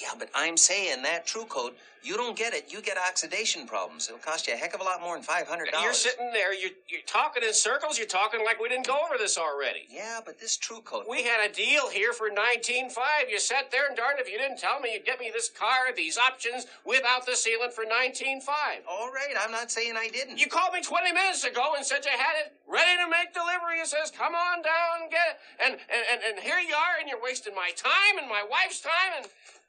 Yeah, 0.00 0.10
but 0.18 0.28
I'm 0.34 0.56
saying 0.56 1.02
that 1.02 1.24
TruCoat, 1.24 1.70
you 2.02 2.16
don't 2.16 2.36
get 2.36 2.52
it, 2.52 2.66
you 2.68 2.82
get 2.82 2.98
oxidation 2.98 3.64
problems. 3.64 4.08
It'll 4.08 4.18
cost 4.18 4.48
you 4.48 4.52
a 4.52 4.56
heck 4.56 4.74
of 4.74 4.80
a 4.80 4.84
lot 4.84 5.00
more 5.00 5.14
than 5.14 5.22
five 5.22 5.46
hundred 5.46 5.70
dollars. 5.70 5.84
You're 5.84 5.94
sitting 5.94 6.30
there, 6.32 6.52
you're, 6.52 6.74
you're 6.88 7.06
talking 7.06 7.44
in 7.44 7.54
circles, 7.54 7.96
you're 7.96 8.10
talking 8.10 8.44
like 8.44 8.60
we 8.60 8.68
didn't 8.68 8.88
go 8.88 8.98
over 9.06 9.16
this 9.16 9.38
already. 9.38 9.86
Yeah, 9.88 10.18
but 10.24 10.40
this 10.40 10.58
TruCoat. 10.58 11.08
We 11.08 11.22
had 11.22 11.48
a 11.48 11.52
deal 11.52 11.88
here 11.88 12.12
for 12.12 12.28
19.5. 12.28 12.90
You 13.30 13.38
sat 13.38 13.70
there 13.70 13.86
and 13.86 13.96
darned 13.96 14.18
if 14.18 14.28
you 14.28 14.36
didn't 14.36 14.58
tell 14.58 14.80
me 14.80 14.92
you'd 14.94 15.06
get 15.06 15.20
me 15.20 15.30
this 15.32 15.48
car, 15.48 15.94
these 15.94 16.18
options, 16.18 16.66
without 16.84 17.24
the 17.24 17.32
sealant 17.32 17.72
for 17.72 17.84
19.5. 17.84 18.42
All 18.90 19.12
right, 19.12 19.34
I'm 19.40 19.52
not 19.52 19.70
saying 19.70 19.94
I 19.96 20.08
didn't. 20.08 20.38
You 20.38 20.48
called 20.48 20.74
me 20.74 20.82
20 20.82 21.12
minutes 21.12 21.44
ago 21.44 21.74
and 21.76 21.86
said 21.86 22.04
you 22.04 22.10
had 22.10 22.34
it 22.44 22.52
ready 22.66 22.98
to 22.98 23.08
make 23.08 23.32
delivery. 23.32 23.78
It 23.78 23.86
says, 23.86 24.10
come 24.10 24.34
on 24.34 24.60
down 24.62 25.06
and 25.06 25.10
get 25.10 25.22
it. 25.30 25.36
And, 25.64 25.72
and, 25.88 26.04
and, 26.12 26.20
and 26.34 26.44
here 26.44 26.58
you 26.58 26.74
are, 26.74 26.98
and 26.98 27.08
you're 27.08 27.22
wasting 27.22 27.54
my 27.54 27.70
time 27.76 28.18
and 28.18 28.28
my 28.28 28.44
wife's 28.50 28.80
time, 28.80 29.22
and, 29.22 29.26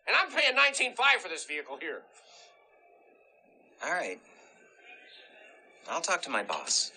and 0.08 0.16
I'm 0.16 0.32
paying 0.32 0.56
19.5 0.56 1.22
for 1.22 1.30
this 1.30 1.46
vehicle 1.46 1.78
here. 1.80 2.02
All 3.84 3.92
right. 3.92 4.20
I'll 5.90 6.02
talk 6.02 6.22
to 6.24 6.30
my 6.30 6.44
boss. 6.44 6.92